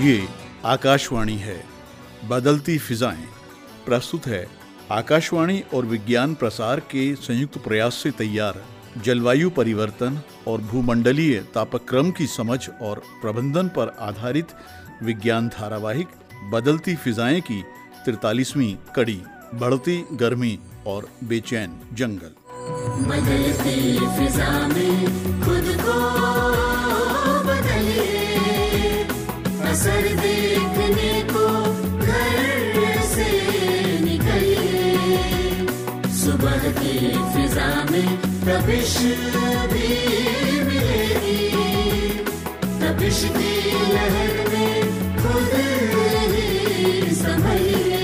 ये 0.00 0.28
आकाशवाणी 0.64 1.36
है। 1.36 1.64
बदलती 2.28 2.78
फिजाएँ। 2.78 3.24
प्रस्तुत 3.86 4.26
है 4.26 4.48
आकाशवाणी 4.90 5.64
और 5.74 5.86
विज्ञान 5.86 6.34
प्रसार 6.34 6.80
के 6.80 7.14
संयुक्त 7.14 7.58
प्रयास 7.58 7.94
से 7.94 8.10
तैयार 8.10 8.64
जलवायु 9.04 9.50
परिवर्तन 9.50 10.20
और 10.48 10.60
भूमंडलीय 10.60 11.38
तापक्रम 11.54 12.10
की 12.10 12.26
समझ 12.26 12.68
और 12.82 13.02
प्रबंधन 13.22 13.68
पर 13.68 13.96
आधारित 14.00 14.46
विज्ञान 15.02 15.48
धारावाहिक 15.48 16.08
बदलती 16.50 16.96
फिजाएँ 16.96 17.40
की 17.40 17.62
तिरतालीसवीं 18.04 18.76
कड़ी, 18.96 19.22
बढ़ती 19.54 20.04
गर्मी 20.12 20.58
और 20.86 21.08
बेचैन 21.24 21.80
जंगल। 21.92 22.32
बदलती 23.10 23.98
फिजा 23.98 24.68
में 24.68 25.06
खुद 25.42 25.76
को 25.80 26.49
असर 29.70 30.06
देखने 30.20 31.10
को 31.32 31.44
घर 31.98 33.02
से 33.02 33.26
निकलिए। 34.04 35.22
सुबह 36.14 36.62
की 36.78 36.94
फिजा 37.34 37.68
में 37.90 38.08
तबिश 38.46 38.96
भी 39.72 39.90
मिलेगी। 40.64 41.50
तबिश 42.80 43.20
की 43.36 43.52
लहर 43.92 44.34
में 44.52 44.74
खुद 45.20 45.54
ही 46.32 47.14
संभलिए। 47.14 48.02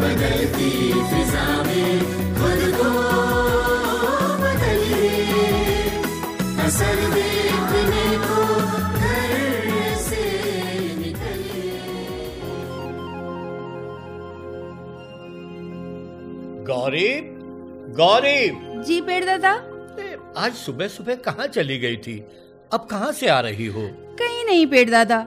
बदलती 0.00 0.70
फिजा 1.10 1.48
में 1.62 1.98
खुद 2.38 2.62
को 2.78 2.92
बदलिए। 4.44 5.50
असर 6.66 6.98
देखने 7.14 7.29
गौरी 16.90 17.20
गौरी 17.94 18.82
जी 18.84 19.00
पेड़ 19.00 19.24
दादा 19.24 19.50
आज 20.36 20.54
सुबह 20.54 20.88
सुबह 20.88 21.14
कहाँ 21.16 21.46
चली 21.46 21.78
गई 21.78 21.96
थी? 21.96 22.14
अब 22.72 22.86
कहाँ 22.90 23.10
से 23.12 23.28
आ 23.28 23.38
रही 23.40 23.66
हो? 23.66 23.82
कहीं 24.18 24.44
नहीं 24.44 24.66
पेड़ 24.66 24.88
दादा 24.90 25.18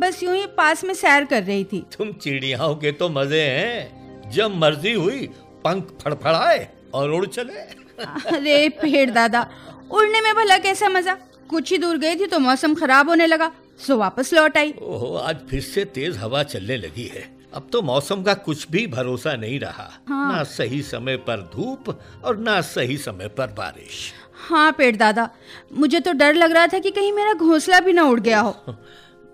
बस 0.00 0.22
यूँ 0.22 0.34
ही 0.34 0.46
पास 0.56 0.84
में 0.84 0.92
सैर 0.94 1.24
कर 1.24 1.42
रही 1.42 1.64
थी। 1.64 1.84
तुम 1.96 2.12
चिड़ियाओं 2.14 2.74
के 2.74 2.92
तो 2.92 3.08
मज़े 3.08 3.40
हैं। 3.40 4.30
जब 4.30 4.54
मर्ज़ी 4.56 4.92
हुई 4.92 5.26
पंख 5.64 5.90
फड़फड़ाए 6.02 6.68
और 6.94 7.10
उड़ 7.10 7.26
चले। 7.26 7.60
अरे 8.36 8.68
पेड़ 8.82 9.10
दादा 9.10 9.46
उड़ने 9.92 10.20
में 10.20 10.34
भला 10.34 10.58
कैसा 10.58 10.88
मज़ा? 10.88 11.16
कुछ 11.50 11.72
ही 11.72 11.78
दूर 11.78 11.98
गई 11.98 12.16
थी 12.16 12.26
तो 12.26 12.38
मौसम 12.38 12.74
खराब 12.74 13.08
होने 13.08 13.26
लगा 13.26 13.50
सो 13.86 13.96
वापस 13.96 14.32
लौट 14.34 14.58
आई। 14.58 14.74
ओहो 14.82 15.14
आज 15.16 15.36
फिर 15.50 15.60
से 15.62 15.84
तेज 15.96 16.16
हवा 16.16 16.42
चलने 16.44 16.76
लगी 16.76 17.10
है। 17.14 17.26
अब 17.52 17.68
तो 17.72 17.80
मौसम 17.82 18.22
का 18.22 18.34
कुछ 18.34 18.66
भी 18.70 18.86
भरोसा 18.86 19.34
नहीं 19.36 19.58
रहा। 19.60 19.88
हाँ। 20.08 20.32
ना 20.32 20.42
सही 20.44 20.80
समय 20.82 21.16
पर 21.16 21.40
धूप 21.54 21.88
और 22.24 22.36
ना 22.38 22.60
सही 22.60 22.96
समय 22.96 23.28
पर 23.28 23.46
बारिश। 23.52 24.12
हाँ 24.48 24.70
पेड़ 24.72 24.94
दादा 24.96 25.28
मुझे 25.72 26.00
तो 26.00 26.12
डर 26.12 26.34
लग 26.34 26.52
रहा 26.52 26.66
था 26.66 26.78
कि 26.78 26.90
कहीं 26.90 27.12
मेरा 27.12 27.32
घोंसला 27.34 27.80
भी 27.80 27.92
ना 27.92 28.04
उड़ 28.04 28.20
गया 28.20 28.40
हो। 28.40 28.76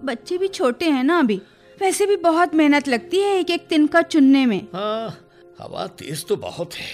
बच्चे 0.04 0.38
भी 0.38 0.48
छोटे 0.48 0.90
हैं 0.90 1.02
ना 1.04 1.18
अभी। 1.18 1.40
वैसे 1.78 2.06
भी 2.06 2.16
बहुत 2.16 2.54
मेहनत 2.54 2.88
लगती 2.88 3.20
है 3.20 3.34
एक 3.38 3.50
एक 3.50 3.66
तिनका 3.68 4.02
चुनने 4.02 4.44
में। 4.46 4.60
हाँ 4.74 5.08
हवा 5.60 5.86
तेज 5.98 6.24
तो 6.26 6.36
बहुत 6.36 6.74
है 6.74 6.92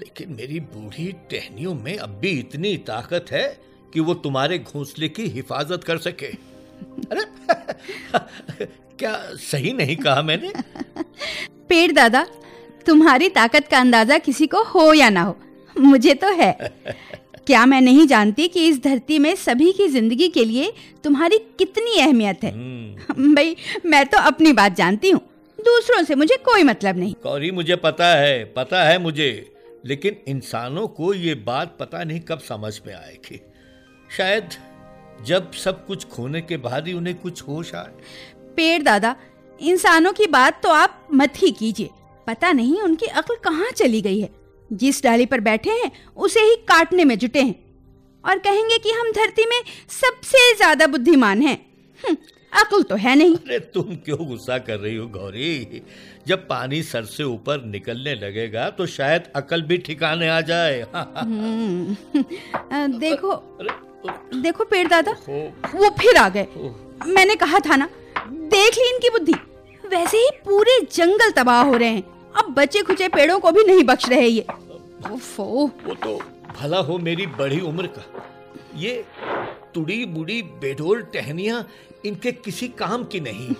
लेकिन 0.00 0.32
मेरी 0.32 0.60
बूढ़ी 0.60 1.12
टहनियों 1.30 1.74
में 1.74 1.96
अब 1.96 2.18
भी 2.20 2.30
इतनी 2.30 2.76
ताकत 2.86 3.30
है 3.32 3.46
कि 3.94 4.00
वो 4.00 4.14
तुम्हारे 4.14 4.58
घोंसले 4.58 5.08
की 5.08 5.26
हिफाजत 5.28 5.84
कर 5.84 5.98
सके। 5.98 6.32
अरे 7.12 8.66
क्या 8.98 9.12
सही 9.40 9.72
नहीं 9.72 9.96
कहा 9.96 10.22
मैंने? 10.22 10.52
पेड़ 11.68 11.92
दादा 11.92 12.26
तुम्हारी 12.86 13.28
ताकत 13.30 13.68
का 13.68 13.78
अंदाज़ा 13.78 14.18
किसी 14.18 14.46
को 14.46 14.62
हो 14.64 14.92
या 14.94 15.10
ना 15.10 15.22
हो 15.22 15.36
मुझे 15.76 16.14
तो 16.14 16.32
है। 16.32 16.52
क्या 17.46 17.64
मैं 17.66 17.80
नहीं 17.80 18.06
जानती 18.06 18.46
कि 18.48 18.66
इस 18.68 18.82
धरती 18.84 19.18
में 19.18 19.34
सभी 19.36 19.72
की 19.72 19.88
ज़िंदगी 19.88 20.28
के 20.28 20.44
लिए 20.44 20.72
तुम्हारी 21.04 21.38
कितनी 21.58 21.98
अहमियत 22.00 22.44
है? 22.44 22.52
हम्म, 22.52 23.34
भाई 23.34 23.56
मैं 23.86 24.04
तो 24.06 24.18
अपनी 24.20 24.52
बात 24.52 24.76
जानती 24.76 25.10
हूँ 25.10 25.20
दूसरों 25.58 26.02
से 26.04 26.14
मुझे 26.14 26.36
कोई 26.44 26.62
मतलब 26.62 26.96
नहीं। 26.96 27.14
गौरी 27.22 27.50
मुझे 27.50 27.76
पता 27.76 28.06
है 28.14 28.44
पता 28.56 28.82
है 28.84 28.98
मुझे 28.98 29.30
लेकिन 29.86 30.16
इंसानों 30.28 30.86
को 30.88 31.12
ये 31.14 31.34
बात 31.46 31.76
पता 31.80 32.02
नहीं 32.04 32.20
कब 32.20 32.38
समझ 32.38 32.80
में 32.86 32.94
आएगी। 32.94 33.40
शायद 34.16 34.48
जब 35.26 35.52
सब 35.52 35.86
कुछ 35.86 36.04
खोने 36.04 36.40
के 36.40 36.56
बाद 36.56 36.86
ही 36.86 36.92
उन्हें 36.92 37.14
कुछ 37.16 37.42
होश 37.42 37.74
आए। 37.74 37.92
पेड़ 38.56 38.82
दादा 38.82 39.16
इंसानों 39.60 40.12
की 40.12 40.26
बात 40.26 40.62
तो 40.62 40.68
आप 40.68 41.08
मत 41.14 41.32
ही 41.36 41.50
कीजिए। 41.50 41.90
पता 42.26 42.52
नहीं 42.52 42.80
उनकी 42.82 43.06
अक्ल 43.06 43.34
कहाँ 43.34 43.70
चली 43.70 44.00
गई 44.00 44.20
है। 44.20 44.30
जिस 44.72 45.02
डाली 45.02 45.26
पर 45.26 45.40
बैठे 45.40 45.70
हैं 45.70 45.90
उसे 46.16 46.40
ही 46.40 46.56
काटने 46.56 47.04
में 47.04 47.18
जुटे 47.18 47.42
हैं। 47.42 47.54
और 48.24 48.38
कहेंगे 48.38 48.78
कि 48.78 48.90
हम 48.90 49.10
धरती 49.10 49.46
में 49.46 49.62
सबसे 49.88 50.56
ज़्यादा 50.56 50.86
बुद्धिमान 50.86 51.42
हैं। 51.42 51.66
हम्म, 52.04 52.16
अक्ल 52.60 52.82
तो 52.82 52.96
है 52.96 53.14
नहीं। 53.14 53.36
अरे 53.36 53.58
तुम 53.58 53.94
क्यों 53.96 54.26
गुस्सा 54.28 54.58
कर 54.58 54.78
रही 54.78 54.96
हो 54.96 55.06
गौरी? 55.06 55.82
जब 56.26 56.48
पानी 56.48 56.82
सर 56.82 57.04
से 57.04 57.24
ऊपर 57.24 57.64
निकलने 57.64 58.14
लगेगा 58.14 58.70
तो 58.70 58.86
शायद 58.86 59.22
अकल 59.36 59.62
भी 59.62 59.78
ठिकाने 59.78 60.28
आ 60.28 60.40
जाए। 60.40 60.80
हम्म, 60.94 61.96
देखो 62.98 63.30
अरे 63.30 63.87
देखो 64.34 64.64
पेड़ 64.64 64.86
दादा 64.88 65.12
वो 65.74 65.90
फिर 65.90 66.16
आ 66.16 66.28
गए। 66.28 66.46
मैंने 67.06 67.34
कहा 67.36 67.58
था 67.58 67.76
ना 67.76 67.88
देख 68.28 68.78
ली 68.78 68.88
इनकी 68.90 69.10
बुद्धि। 69.10 69.34
वैसे 69.88 70.16
ही 70.16 70.30
पूरे 70.44 70.80
जंगल 70.92 71.30
तबाह 71.30 71.62
हो 71.62 71.76
रहे 71.76 71.88
हैं। 71.88 72.32
अब 72.32 72.54
बचे 72.54 72.82
खुचे 72.82 73.08
पेड़ों 73.08 73.38
को 73.40 73.50
भी 73.52 73.64
नहीं 73.64 73.84
बख्श 73.84 74.08
रहे 74.08 74.26
ये। 74.26 74.46
उफ़, 75.12 75.40
ओह, 75.40 75.70
वो 75.84 75.94
तो 75.94 76.18
भला 76.60 76.78
हो 76.78 76.98
मेरी 76.98 77.26
बड़ी 77.26 77.60
उम्र 77.60 77.86
का। 77.86 78.04
ये 78.76 79.04
तुड़ी 79.74 80.04
बुड़ी 80.06 80.42
बेढोल 80.42 81.02
टहनिया 81.14 81.64
इनके 82.04 82.32
किसी 82.32 82.68
काम 82.68 83.04
की 83.04 83.20
नहीं। 83.20 83.54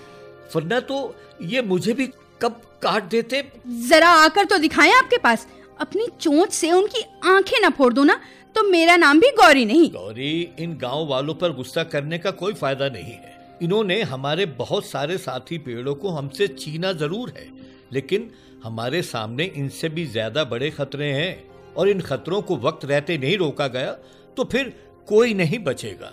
वरना 0.55 0.79
तो 0.79 1.15
ये 1.41 1.61
मुझे 1.61 1.93
भी 1.93 2.07
कब 2.41 2.61
काट 2.81 3.03
देते? 3.03 3.43
जरा 3.89 4.09
आकर 4.23 4.45
तो 4.45 4.57
दिखाएँ 4.57 4.93
आपके 4.93 5.17
पास। 5.17 5.47
अपनी 5.79 6.07
चोंच 6.21 6.53
से 6.53 6.71
उनकी 6.71 7.03
आँखें 7.23 7.57
न 7.65 7.69
फोड़ 7.69 7.93
दो 7.93 8.03
ना। 8.03 8.19
तो 8.59 8.63
मेरा 8.63 8.95
नाम 8.97 9.19
भी 9.19 9.29
गौरी 9.31 9.63
नहीं। 9.65 9.89
गौरी 9.91 10.31
इन 10.59 10.73
गाँव 10.77 11.05
वालों 11.07 11.33
पर 11.33 11.51
गुस्सा 11.51 11.83
करने 11.83 12.17
का 12.17 12.31
कोई 12.31 12.53
फ़ायदा 12.53 12.87
नहीं 12.89 13.13
है। 13.13 13.37
इन्होंने 13.63 14.01
हमारे 14.03 14.45
बहुत 14.57 14.85
सारे 14.85 15.17
साथी 15.17 15.57
पेड़ों 15.57 15.93
को 15.95 16.09
हमसे 16.09 16.47
छीना 16.49 16.91
ज़रूर 16.93 17.29
है 17.37 17.47
लेकिन 17.93 18.29
हमारे 18.63 19.01
सामने 19.03 19.45
इनसे 19.55 19.89
भी 19.89 20.05
ज़्यादा 20.07 20.43
बड़े 20.45 20.69
खतरे 20.71 21.11
हैं 21.11 21.73
और 21.75 21.89
इन 21.89 22.01
खतरों 22.01 22.41
को 22.41 22.57
वक्त 22.57 22.85
रहते 22.85 23.17
नहीं 23.17 23.37
रोका 23.37 23.67
गया 23.69 23.91
तो 24.37 24.43
फिर 24.43 24.73
कोई 25.07 25.33
नहीं 25.33 25.59
बचेगा। 25.61 26.11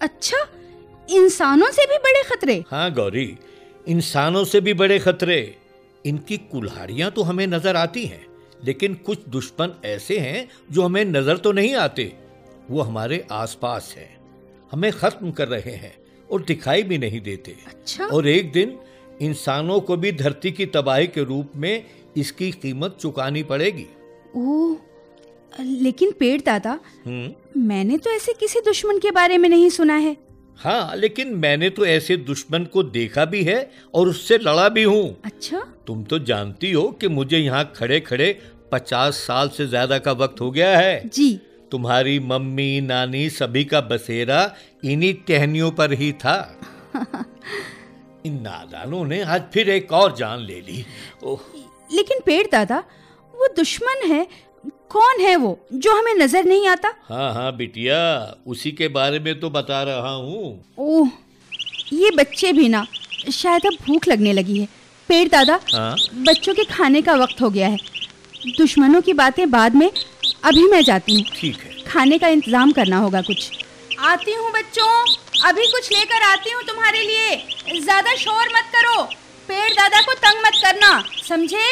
अच्छा 0.00 0.46
इंसानों 1.08 1.70
से 1.70 1.86
भी 1.86 1.98
बड़े 2.00 2.22
खतरे? 2.24 2.62
हाँ 2.68 2.90
गौरी 2.92 3.36
इंसानों 3.88 4.44
से 4.44 4.60
भी 4.60 4.74
बड़े 4.74 4.98
खतरे। 4.98 5.40
इनकी 6.04 6.36
कुल्हाड़ियाँ 6.50 7.10
तो 7.10 7.22
हमें 7.22 7.46
नज़र 7.46 7.76
आती 7.78 8.04
हैं 8.06 8.24
लेकिन 8.64 8.94
कुछ 9.06 9.28
दुश्मन 9.28 9.72
ऐसे 9.84 10.18
हैं 10.18 10.48
जो 10.70 10.82
हमें 10.82 11.04
नज़र 11.04 11.36
तो 11.36 11.52
नहीं 11.52 11.74
आते। 11.76 12.12
वो 12.70 12.80
हमारे 12.80 13.24
आसपास 13.32 13.94
हैं। 13.98 14.08
हमें 14.72 14.90
खत्म 14.92 15.30
कर 15.30 15.48
रहे 15.48 15.74
हैं 15.74 15.94
और 16.28 16.42
दिखाई 16.42 16.82
भी 16.82 16.98
नहीं 16.98 17.20
देते। 17.20 17.56
अच्छा। 17.66 18.06
और 18.06 18.28
एक 18.28 18.52
दिन 18.52 18.78
इंसानों 19.22 19.80
को 19.80 19.96
भी 19.96 20.12
धरती 20.12 20.52
की 20.52 20.66
तबाही 20.66 21.06
के 21.06 21.24
रूप 21.24 21.52
में 21.56 21.84
इसकी 22.16 22.50
कीमत 22.52 22.96
चुकानी 23.00 23.42
पड़ेगी। 23.42 23.86
ओह 24.36 25.62
लेकिन 25.62 26.12
पेड़ 26.12 26.40
दादा 26.40 26.78
हम्म। 27.06 27.60
मैंने 27.60 27.98
तो 27.98 28.10
ऐसे 28.10 28.32
किसी 28.32 28.60
दुश्मन 28.60 28.98
के 28.98 29.10
बारे 29.10 29.38
में 29.38 29.48
नहीं 29.48 29.68
सुना 29.70 29.96
है। 29.96 30.16
हाँ 30.58 30.96
लेकिन 30.96 31.28
मैंने 31.34 31.68
तो 31.70 31.84
ऐसे 31.86 32.16
दुश्मन 32.16 32.64
को 32.64 32.82
देखा 32.82 33.24
भी 33.24 33.42
है 33.44 33.70
और 33.94 34.08
उससे 34.08 34.38
लड़ा 34.38 34.68
भी 34.68 34.82
हूँ। 34.82 35.16
अच्छा। 35.24 35.60
तुम 35.86 36.02
तो 36.04 36.18
जानती 36.18 36.70
हो 36.72 36.82
कि 36.90 37.08
मुझे 37.08 37.38
यहाँ 37.38 37.72
खड़े 37.76 38.00
खड़े 38.00 38.38
पचास 38.74 39.16
साल 39.26 39.48
से 39.48 39.66
ज़्यादा 39.66 39.98
का 39.98 40.12
वक्त 40.12 40.40
हो 40.40 40.50
गया 40.50 40.76
है। 40.78 41.08
जी। 41.08 41.32
तुम्हारी 41.70 42.18
मम्मी 42.20 42.80
नानी 42.80 43.28
सभी 43.30 43.64
का 43.64 43.80
बसेरा 43.90 44.40
इन्हीं 44.84 45.14
टहनियों 45.28 45.70
पर 45.70 45.92
ही 45.92 46.12
था। 46.12 46.36
इन 48.26 48.40
नादानों 48.42 49.04
ने 49.04 49.20
आज 49.22 49.42
फिर 49.54 49.70
एक 49.70 49.92
और 49.92 50.14
जान 50.16 50.40
ले 50.40 50.60
ली। 50.60 50.84
ओह। 51.24 51.40
लेकिन 51.94 52.20
पेड़ 52.26 52.46
दादा 52.52 52.78
वो 53.34 53.48
दुश्मन 53.56 54.06
है। 54.06 54.26
कौन 54.90 55.20
है 55.20 55.34
वो 55.36 55.58
जो 55.72 55.94
हमें 55.98 56.14
नज़र 56.14 56.44
नहीं 56.44 56.66
आता? 56.68 56.92
हाँ 57.08 57.32
हाँ 57.34 57.56
बिटिया 57.56 57.98
उसी 58.46 58.72
के 58.72 58.88
बारे 58.88 59.18
में 59.18 59.38
तो 59.40 59.50
बता 59.50 59.82
रहा 59.82 60.10
हूँ। 60.10 60.64
ओह 60.78 61.10
ये 61.92 62.10
बच्चे 62.16 62.52
भी 62.52 62.68
ना 62.68 62.84
शायद 63.32 63.66
अब 63.66 63.76
भूख 63.86 64.08
लगने 64.08 64.32
लगी 64.32 64.58
है। 64.60 64.68
पेड़ 65.08 65.28
दादा 65.28 65.58
हाँ? 65.72 65.96
बच्चों 66.28 66.54
के 66.54 66.64
खाने 66.64 67.02
का 67.02 67.14
वक्त 67.14 67.40
हो 67.42 67.50
गया 67.50 67.68
है। 67.68 67.78
दुश्मनों 68.48 69.00
की 69.02 69.12
बातें 69.14 69.50
बाद 69.50 69.74
में 69.74 69.90
अभी 70.44 70.66
मैं 70.68 70.80
जाती 70.84 71.14
हूँ। 71.14 71.24
ठीक 71.36 71.56
है। 71.56 71.82
खाने 71.84 72.18
का 72.18 72.28
इंतज़ाम 72.28 72.72
करना 72.72 72.96
होगा 72.98 73.20
कुछ। 73.22 73.50
आती 74.02 74.32
हूँ 74.34 74.50
बच्चों 74.52 74.88
अभी 75.48 75.66
कुछ 75.68 75.90
लेकर 75.92 76.22
आती 76.24 76.50
हूँ 76.52 76.62
तुम्हारे 76.62 77.02
लिए। 77.02 77.80
ज़्यादा 77.80 78.14
शोर 78.16 78.48
मत 78.56 78.70
करो 78.74 79.02
पेड़ 79.48 79.72
दादा 79.72 80.00
को 80.00 80.14
तंग 80.16 80.44
मत 80.46 80.60
करना 80.64 81.02
समझे? 81.22 81.66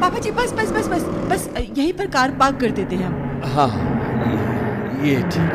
पापा 0.00 0.18
जी 0.18 0.30
बस 0.30 0.52
बस 0.52 0.70
बस 0.70 0.86
बस 0.88 1.02
बस 1.30 1.48
यहीं 1.58 1.92
पर 1.92 2.06
कार 2.10 2.36
पार्क 2.38 2.60
कर 2.60 2.70
देते 2.72 2.96
हैं 2.96 3.06
हम। 3.06 3.29
हाँ 3.44 3.68
ये, 5.04 5.10
ये 5.10 5.22
ठीक 5.22 5.50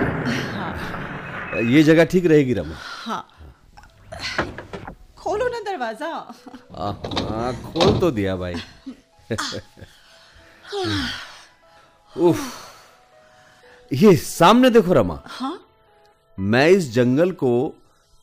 है। 0.56 1.66
ये 1.74 1.84
जगह 1.84 2.06
ठीक 2.12 2.26
रहेगी 2.26 2.54
रमा 2.54 2.76
हाँ। 3.06 3.26
खोलो 5.18 5.48
ना 5.50 5.60
दरवाज़ा। 5.72 6.08
हाँ 6.78 6.92
हाँ, 7.06 7.54
खोल 7.64 8.00
तो 8.00 8.12
दिया 8.12 8.36
भाई। 8.36 8.56
उफ। 12.12 12.40
ये 13.92 14.16
सामने 14.16 14.70
देखो 14.70 14.94
रमा 14.94 15.22
हाँ। 15.26 15.60
मैं 16.38 16.68
इस 16.70 16.92
जंगल 16.94 17.32
को 17.32 17.52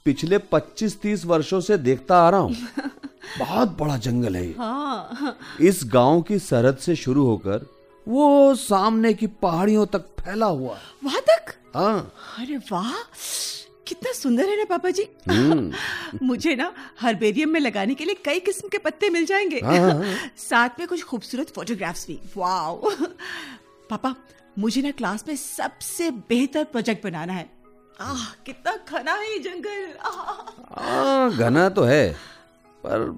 पिछले 0.07 0.39
25-30 0.53 1.25
वर्षों 1.27 1.61
से 1.61 1.77
देखता 1.79 2.17
आ 2.23 2.29
रहा 2.31 2.41
हूँ। 2.41 2.57
बहुत 3.39 3.77
बड़ा 3.79 3.97
जंगल 3.97 4.37
है 4.37 4.47
ये। 4.47 4.55
हाँ। 4.59 5.37
इस 5.61 5.81
गाँव 5.93 6.23
की 6.23 6.39
सरहद 6.39 6.77
से 6.77 6.97
शुरू 6.97 7.25
होकर 7.27 7.67
वो 8.09 8.55
सामने 8.55 9.13
की 9.15 9.27
पहाड़ियों 9.27 9.87
तक 9.87 10.07
फैला 10.21 10.47
हुआ 10.47 10.77
है। 10.77 10.83
वहाँ 11.05 11.21
तक? 11.21 11.55
हाँ। 11.77 12.13
अरे 12.39 12.57
वाह 12.57 12.93
कितना 13.87 14.13
सुंदर 14.13 14.49
है 14.49 14.57
ना 14.59 14.65
पापा 14.65 14.91
जी। 14.91 15.07
मुझे 16.27 16.55
ना 16.57 16.73
हर्बेरियम 17.01 17.51
में 17.51 17.61
लगाने 17.61 17.95
के 17.95 18.05
लिए 18.05 18.15
कई 18.25 18.41
किस्म 18.41 18.69
के 18.69 18.79
पत्ते 18.79 19.11
मिल 19.11 19.25
जाएँगे। 19.27 19.61
हाँ, 19.65 19.79
हाँ। 19.79 20.15
साथ 20.37 20.79
में 20.79 20.87
कुछ 20.89 21.03
खूबसूरत 21.05 21.51
फोटोग्राफ्स 21.55 22.07
भी। 22.07 22.19
वाओ 22.37 22.91
पापा 23.91 24.15
मुझे 24.59 24.83
ना 24.83 24.91
क्लास 24.91 25.25
में 25.29 25.37
सबसे 25.37 26.11
बेहतर 26.11 26.65
प्रोजेक्ट 26.65 27.05
बनाना 27.05 27.33
है। 27.33 27.51
आह 28.01 28.25
कितना 28.47 28.77
घना 28.89 29.13
है 29.13 29.33
ये 29.33 29.39
जंगल। 29.39 29.93
घना 31.45 31.69
तो 31.69 31.83
है 31.83 32.13
पर 32.85 33.11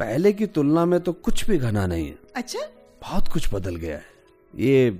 पहले 0.00 0.32
की 0.32 0.46
तुलना 0.46 0.84
में 0.84 1.00
तो 1.00 1.12
कुछ 1.12 1.46
भी 1.50 1.58
घना 1.58 1.86
नहीं 1.86 2.06
है। 2.06 2.18
अच्छा? 2.36 2.58
बहुत 3.02 3.28
कुछ 3.28 3.54
बदल 3.54 3.76
गया 3.76 3.96
है। 3.96 4.17
ये 4.58 4.98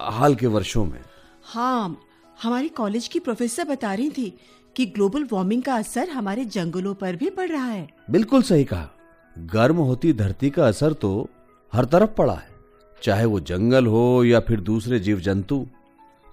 हाल 0.00 0.34
के 0.34 0.46
वर्षों 0.46 0.84
में। 0.84 1.00
हाँ 1.44 1.96
हमारी 2.42 2.68
कॉलेज 2.68 3.08
की 3.08 3.18
प्रोफेसर 3.18 3.64
बता 3.64 3.94
रही 3.94 4.10
थी 4.10 4.38
कि 4.76 4.86
ग्लोबल 4.86 5.24
वार्मिंग 5.32 5.62
का 5.62 5.74
असर 5.74 6.08
हमारे 6.08 6.44
जंगलों 6.44 6.94
पर 6.94 7.16
भी 7.16 7.30
पड़ 7.30 7.48
रहा 7.48 7.66
है। 7.66 7.88
बिल्कुल 8.10 8.42
सही 8.42 8.64
कहा। 8.64 8.90
गर्म 9.36 9.76
होती 9.76 10.12
धरती 10.12 10.50
का 10.50 10.66
असर 10.68 10.92
तो 10.92 11.28
हर 11.72 11.84
तरफ़ 11.84 12.10
पड़ा 12.10 12.34
है। 12.34 12.54
चाहे 13.02 13.24
वो 13.24 13.40
जंगल 13.40 13.86
हो 13.86 14.24
या 14.24 14.40
फिर 14.40 14.60
दूसरे 14.60 14.98
जीव 15.00 15.20
जंतु 15.20 15.66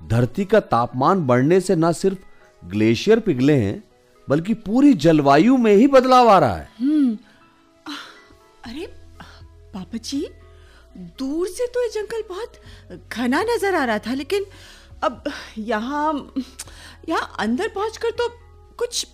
धरती 0.01 0.45
का 0.45 0.59
तापमान 0.59 1.25
बढ़ने 1.27 1.59
से 1.61 1.75
न 1.75 1.91
सिर्फ़ 1.91 2.19
ग्लेशियर 2.63 3.19
पिघले 3.19 3.55
हैं 3.55 3.83
बल्कि 4.27 4.53
पूरी 4.53 4.93
जलवायु 4.93 5.57
में 5.57 5.73
ही 5.75 5.87
बदलाव 5.87 6.29
आ 6.29 6.37
रहा 6.39 6.55
है। 6.55 6.69
अरे 8.65 8.85
पापा 9.73 9.97
जी 9.97 10.27
दूर 11.19 11.47
से 11.47 11.67
तो 11.67 11.83
ये 11.83 11.89
जंगल 11.91 12.23
बहुत 12.29 12.53
घना 13.11 13.41
नज़र 13.45 13.75
आ 13.75 13.83
रहा 13.85 13.99
था 13.99 14.13
लेकिन 14.13 14.45
अब 15.03 15.23
यहाँ 15.57 16.33
यहाँ 17.09 17.35
अंदर 17.39 17.67
पहुंचकर 17.75 18.11
तो 18.11 18.27
कुछ 18.79 19.05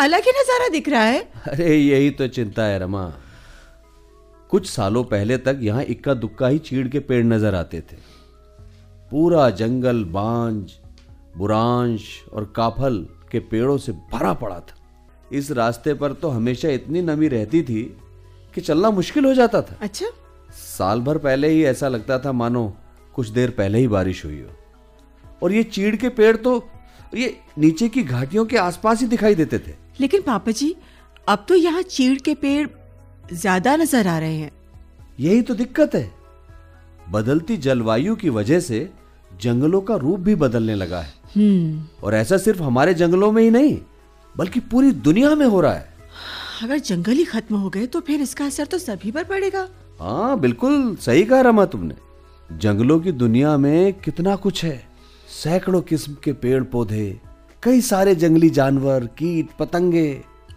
अलग 0.00 0.24
ही 0.24 0.32
नज़ारा 0.32 0.68
दिख 0.68 0.88
रहा 0.88 1.02
है। 1.02 1.20
अरे 1.48 1.76
यही 1.76 2.10
तो 2.10 2.26
चिंता 2.28 2.64
है 2.64 2.78
रमा। 2.78 3.04
कुछ 4.50 4.68
सालों 4.70 5.02
पहले 5.04 5.36
तक 5.38 5.58
यहाँ 5.62 5.82
इक्का 5.84 6.14
दुक्का 6.14 6.48
ही 6.48 6.58
चीड़ 6.60 6.86
के 6.88 7.00
पेड़ 7.00 7.24
नज़र 7.24 7.54
आते 7.54 7.80
थे। 7.82 7.96
पूरा 9.10 9.48
जंगल 9.52 10.04
बांझ 10.12 10.72
बुरांश 11.36 12.04
और 12.32 12.52
काफल 12.56 13.06
के 13.32 13.40
पेड़ों 13.42 13.76
से 13.78 13.92
भरा 14.12 14.32
पड़ा 14.34 14.58
था। 14.60 14.74
इस 15.32 15.50
रास्ते 15.52 15.94
पर 15.94 16.12
तो 16.12 16.28
हमेशा 16.28 16.68
इतनी 16.70 17.02
नमी 17.02 17.28
रहती 17.28 17.62
थी 17.62 17.82
कि 18.54 18.60
चलना 18.60 18.90
मुश्किल 18.90 19.24
हो 19.24 19.34
जाता 19.34 19.62
था। 19.62 19.78
अच्छा। 19.80 20.06
साल 20.56 21.00
भर 21.00 21.18
पहले 21.18 21.48
ही 21.48 21.64
ऐसा 21.64 21.88
लगता 21.88 22.18
था 22.18 22.32
मानो 22.32 22.66
कुछ 23.14 23.28
देर 23.28 23.50
पहले 23.50 23.78
ही 23.78 23.88
बारिश 23.88 24.24
हुई 24.24 24.40
हो। 24.40 24.50
और 25.42 25.52
ये 25.52 25.62
चीड़ 25.64 25.94
के 25.96 26.08
पेड़ 26.10 26.36
तो 26.38 26.68
ये 27.12 27.36
नीचे 27.58 27.88
की 27.88 28.02
घाटियों 28.02 28.44
के 28.46 28.56
आसपास 28.58 29.00
ही 29.00 29.06
दिखाई 29.06 29.34
देते 29.34 29.58
थे। 29.58 29.74
लेकिन 30.00 30.22
पापा 30.22 30.52
जी 30.52 30.74
अब 31.28 31.44
तो 31.48 31.54
यहाँ 31.54 31.82
चीड़ 31.84 32.18
के 32.20 32.34
पेड़ 32.36 32.66
ज़्यादा 33.32 33.76
नज़र 33.76 34.06
आ 34.06 34.18
रहे 34.18 34.36
हैं। 34.36 34.50
यही 35.20 35.42
तो 35.42 35.54
दिक्कत 35.54 35.94
है। 35.94 36.10
बदलती 37.10 37.56
जलवायु 37.58 38.14
की 38.16 38.28
वजह 38.30 38.60
से 38.60 38.88
जंगलों 39.30 39.80
का 39.80 39.96
रूप 39.96 40.20
भी 40.20 40.34
बदलने 40.36 40.74
लगा 40.74 41.00
है। 41.00 41.14
और 42.02 42.14
ऐसा 42.14 42.36
सिर्फ़ 42.38 42.62
हमारे 42.62 42.94
जंगलों 42.94 43.30
में 43.32 43.42
ही 43.42 43.50
नहीं 43.50 43.76
बल्कि 44.34 44.60
पूरी 44.62 44.92
दुनिया 44.92 45.34
में 45.34 45.46
हो 45.46 45.60
रहा 45.60 45.74
है। 45.74 45.94
अगर 46.62 46.78
जंगल 46.80 47.12
ही 47.12 47.24
खत्म 47.24 47.56
हो 47.56 47.70
गए 47.70 47.86
तो 47.86 48.00
फिर 48.00 48.20
इसका 48.20 48.44
असर 48.46 48.66
तो 48.66 48.78
सभी 48.78 49.10
पर 49.10 49.24
पड़ेगा। 49.24 49.68
हाँ 50.00 50.38
बिल्कुल 50.40 50.94
सही 51.00 51.24
कहा 51.24 51.40
रमा 51.40 51.64
तुमने। 51.64 51.94
जंगलों 52.52 52.98
की 53.00 53.12
दुनिया 53.12 53.56
में 53.56 53.92
कितना 53.92 54.34
कुछ 54.36 54.64
है। 54.64 54.76
सैकड़ों 55.42 55.80
किस्म 55.82 56.14
के 56.24 56.32
पेड़ 56.32 56.62
पौधे 56.64 57.20
कई 57.62 57.80
सारे 57.80 58.14
जंगली 58.14 58.50
जानवर 58.50 59.04
कीट 59.18 59.48
पतंगे 59.58 60.08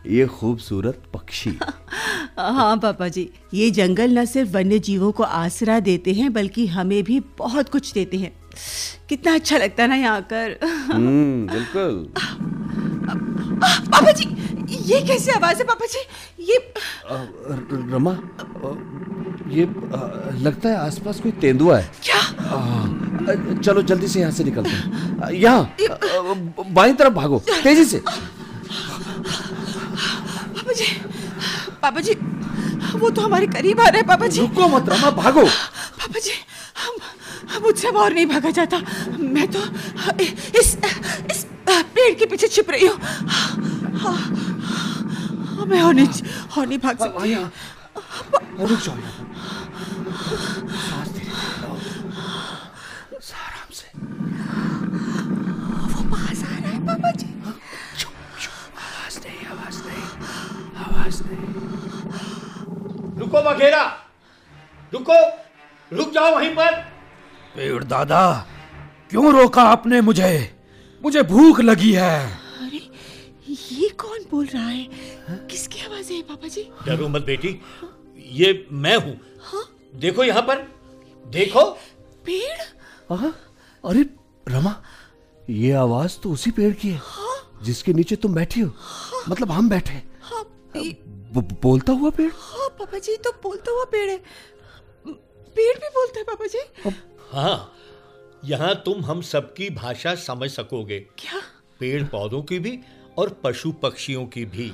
ये 0.07 0.25
खूबसूरत 0.25 1.01
पक्षी। 1.13 1.49
हाँ 2.39 2.77
पापा 2.77 3.07
जी 3.07 3.29
ये 3.53 3.69
जंगल 3.71 4.17
न 4.19 4.25
सिर्फ़ 4.25 4.51
वन्य 4.51 4.79
जीवों 4.79 5.11
को 5.11 5.23
आसरा 5.23 5.79
देते 5.79 6.13
हैं 6.13 6.31
बल्कि 6.33 6.67
हमें 6.67 7.03
भी 7.03 7.19
बहुत 7.37 7.69
कुछ 7.69 7.91
देते 7.93 8.17
हैं। 8.17 8.31
कितना 9.09 9.33
अच्छा 9.33 9.57
लगता 9.57 9.83
है 9.83 9.89
ना 9.89 9.95
यहाँ 9.95 10.17
आकर। 10.17 10.57
हम्म 10.63 11.47
बिल्कुल। 11.47 12.13
पापा 13.91 14.11
जी 14.11 14.48
ये 14.69 15.01
कैसी 15.07 15.31
आवाज़ 15.31 15.57
है 15.57 15.63
पापा 15.65 15.85
जी? 15.85 15.99
ये 16.49 16.57
रमा 17.93 18.11
ये 19.53 19.63
लगता 20.43 20.69
है 20.69 20.75
आसपास 20.77 21.19
कोई 21.19 21.31
तेंदुआ 21.41 21.77
है। 21.77 21.91
क्या? 22.03 22.19
चलो 23.65 23.81
जल्दी 23.81 24.07
से 24.07 24.19
यहाँ 24.19 24.31
से 24.31 24.43
निकलते 24.43 24.69
हैं। 24.69 25.31
यहाँ 25.33 25.75
बाईं 26.73 26.95
तरफ़ 26.95 27.13
भागो 27.13 27.39
तेज़ी 27.63 27.85
से। 27.85 28.01
पापा 30.49 30.73
जी 30.73 30.85
पापा 31.81 32.01
जी 32.01 32.13
वो 32.99 33.09
तो 33.09 33.21
हमारे 33.21 33.47
करीब 33.47 33.79
आ 33.79 33.87
रहे 33.87 33.99
हैं 33.99 34.07
पापा 34.07 34.27
जी। 34.27 34.41
रुको 34.41 34.67
मत 34.67 34.89
रमा 34.89 35.09
भागो। 35.21 35.43
पापा 35.43 36.19
जी 36.19 36.31
हम 36.77 36.95
हम 37.51 37.61
मुझसे 37.63 37.87
अब 37.87 37.95
और 37.97 38.13
नहीं 38.13 38.25
भागा 38.27 38.49
जाता। 38.51 38.77
मैं 39.19 39.47
तो 39.51 39.59
इस 40.59 40.77
इस 41.31 41.45
पेड़ 41.69 42.13
के 42.19 42.25
पीछे 42.25 42.47
छिप 42.47 42.69
रही 42.69 42.87
हाँ, 42.87 42.99
हाँ, 43.99 44.17
मैं 45.69 45.81
और 45.81 45.93
नहीं 45.93 46.77
भाग 46.79 46.97
सकती 46.97 47.29
यहाँ 47.31 47.51
रुक 48.59 48.79
जाओ 48.79 48.97
यहाँ 48.97 49.11
पर। 49.11 49.25
सांस 50.79 51.07
धीरे 51.07 51.25
धीरे 51.25 51.61
लो। 51.61 51.71
आराम 53.35 53.69
से। 53.73 53.87
वो 55.93 56.01
पास 56.11 56.43
आ 56.43 56.55
रहा 56.55 56.69
है 56.69 56.79
पापा 56.87 57.11
जी। 57.11 57.27
चुप 57.99 58.13
चुप। 58.41 58.79
आवाज़ 58.79 59.19
नहीं 59.19 59.41
आवाज़ 59.47 59.79
नहीं 59.87 60.03
आवाज़ 60.85 61.21
नहीं। 61.23 61.43
रुको 63.19 63.41
बघेरा। 63.41 63.83
रुको 64.93 65.17
रुक 65.91 66.09
जाओ 66.13 66.35
वहीं 66.35 66.53
पर। 66.55 66.71
पेड़ 67.55 67.83
दादा 67.83 68.23
क्यों 69.09 69.31
रोका 69.33 69.63
आपने 69.63 70.01
मुझे? 70.01 70.33
मुझे 71.01 71.21
भूख 71.23 71.59
लगी 71.61 71.93
है। 71.93 72.48
ये 73.49 73.89
कौन 73.99 74.25
बोल 74.31 74.45
रहा 74.45 74.67
है? 74.67 74.87
किसकी 75.49 75.79
आवाज़ 75.85 76.11
है 76.13 76.21
पापा 76.23 76.47
जी 76.47 76.61
डरो 76.85 77.07
मत 77.07 77.21
बेटी। 77.25 77.59
ये 78.39 78.67
मैं 78.71 78.95
हूँ। 78.97 79.19
देखो 79.95 80.23
यहाँ 80.23 80.41
पर। 80.41 80.67
देखो। 81.25 81.63
पेड़? 82.25 82.59
आहा, 83.11 83.27
अरे 83.83 84.01
रमा 84.47 84.75
ये 85.49 85.71
आवाज़ 85.73 86.17
तो 86.23 86.31
उसी 86.31 86.51
पेड़ 86.51 86.73
की 86.73 86.89
है 86.89 87.01
जिसके 87.63 87.93
नीचे 87.93 88.15
तुम 88.15 88.33
बैठी 88.33 88.61
हो। 88.61 88.71
मतलब 89.29 89.51
हम 89.51 89.69
बैठे 89.69 90.01
हाँ। 90.21 90.43
बोलता 91.63 91.93
हुआ 91.93 92.09
पेड़? 92.09 92.31
हाँ 92.33 92.69
पापा 92.69 92.99
जी 92.99 93.15
तो 93.17 93.31
बोलता 93.43 93.71
हुआ 93.71 93.83
पेड़ 93.91 94.09
है। 94.09 94.17
पेड़ 95.07 95.77
भी 95.77 95.87
बोलता 95.89 96.19
है 96.19 96.23
पापा 96.25 96.45
जी 96.45 96.93
हाँ 97.31 97.73
यहाँ 98.43 98.73
तुम 98.85 99.03
हम 99.05 99.21
सबकी 99.21 99.69
भाषा 99.69 100.15
समझ 100.17 100.49
सकोगे। 100.51 100.99
क्या? 100.99 101.41
पेड़ 101.79 102.03
पौधों 102.03 102.41
की 102.43 102.59
भी 102.59 102.79
और 103.19 103.29
पशु 103.43 103.71
पक्षियों 103.81 104.25
की 104.25 104.45
भी। 104.45 104.71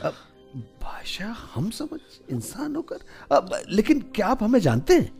भाषा 0.81 1.35
हम 1.53 1.69
समझ 1.69 1.99
इंसान 2.31 2.75
होकर। 2.75 2.99
अब 3.31 3.49
लेकिन 3.69 3.99
क्या 4.15 4.27
आप 4.27 4.43
हमें 4.43 4.59
जानते 4.59 4.93
हैं? 4.93 5.11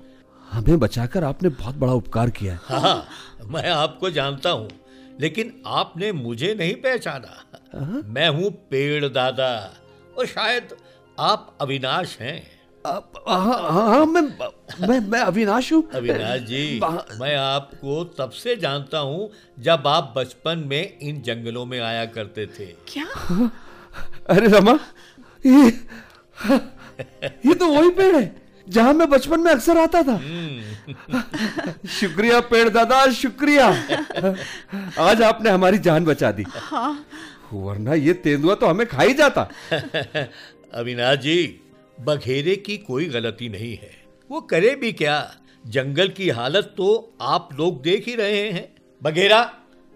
हमें 0.50 0.80
बचाकर 0.80 1.24
आपने 1.24 1.50
बहुत 1.50 1.76
बड़ा 1.76 1.94
उपकार 1.94 2.30
किया 2.30 2.54
है। 2.54 2.80
हाँ 2.80 3.08
मैं 3.46 3.70
आपको 3.70 4.10
जानता 4.10 4.50
हूँ 4.50 4.70
लेकिन 5.20 5.54
आपने 5.66 6.12
मुझे 6.12 6.54
नहीं 6.56 6.76
पहचाना। 6.76 8.02
मैं 8.06 8.30
हूँ 8.30 8.50
पेड़ 8.72 9.06
दादा 9.06 9.52
और 10.18 10.26
शायद 10.26 10.76
आप 11.18 11.58
अविनाश 11.62 12.18
हैं। 12.20 12.55
हाँ 12.86 13.02
हाँ 13.28 13.70
हाँ, 13.72 14.06
मैं 14.06 14.22
मैं 14.88 15.00
मैं 15.10 15.20
अविनाश 15.20 15.72
हूँ। 15.74 15.84
अविनाश 15.96 16.42
जी 16.42 16.80
मैं 17.20 17.36
आपको 17.36 18.04
तब 18.20 18.32
से 18.32 18.56
जानता 18.56 19.00
हूँ 19.00 19.30
जब 19.60 19.88
आप 19.88 20.14
बचपन 20.18 20.64
में 20.68 20.98
इन 21.00 21.22
जंगलों 21.22 21.66
में 21.66 21.80
आया 21.80 22.06
करते 22.16 22.46
थे। 22.60 22.66
क्या? 22.94 23.06
अरे 24.30 24.48
रमा 24.48 24.80
ये 25.46 25.68
ये 27.46 27.54
तो 27.54 27.68
वही 27.68 27.90
पेड़ 27.90 28.16
है 28.16 28.36
जहाँ 28.68 28.94
मैं 28.94 29.10
बचपन 29.10 29.40
में 29.40 29.52
अक्सर 29.52 29.78
आता 29.78 30.02
था। 30.04 30.18
शुक्रिया 32.00 32.40
पेड़ 32.52 32.70
दादा 32.70 33.06
शुक्रिया। 33.14 33.68
आज 35.10 35.22
आपने 35.22 35.50
हमारी 35.50 35.78
जान 35.88 36.06
बचा 36.06 36.32
दी। 36.32 36.46
वरना 37.54 37.94
ये 37.94 38.14
तेंदुआ 38.14 38.56
तो 38.56 38.68
हमें 38.68 38.88
खा 38.88 39.02
ही 39.02 39.14
जाता। 39.14 39.50
अविनाश 40.74 41.18
जी 41.20 41.38
बघेरे 41.98 42.56
की 42.56 42.78
कोई 42.78 43.06
गलती 43.06 43.50
नहीं 43.50 43.76
है। 43.78 43.92
वो 44.30 44.42
करे 44.42 44.76
भी 44.76 44.92
क्या? 44.94 45.18
जंगल 45.66 46.10
की 46.10 46.30
हालत 46.30 46.74
तो 46.78 46.88
आप 47.22 47.50
लोग 47.54 47.82
देख 47.82 48.08
ही 48.08 48.16
रहे 48.16 48.52
हैं। 48.52 48.68
बघेरा 49.02 49.44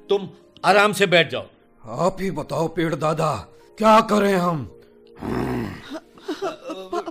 तुम 0.10 0.30
आराम 0.66 0.94
से 0.94 1.06
बैठ 1.08 1.32
जाओ। 1.32 1.48
आप 1.84 2.18
ही 2.22 2.32
बताओ 2.32 2.68
पेड़ 2.68 2.94
दादा 2.96 3.32
क्या 3.78 4.00
करें 4.12 4.36
हम? 4.36 4.66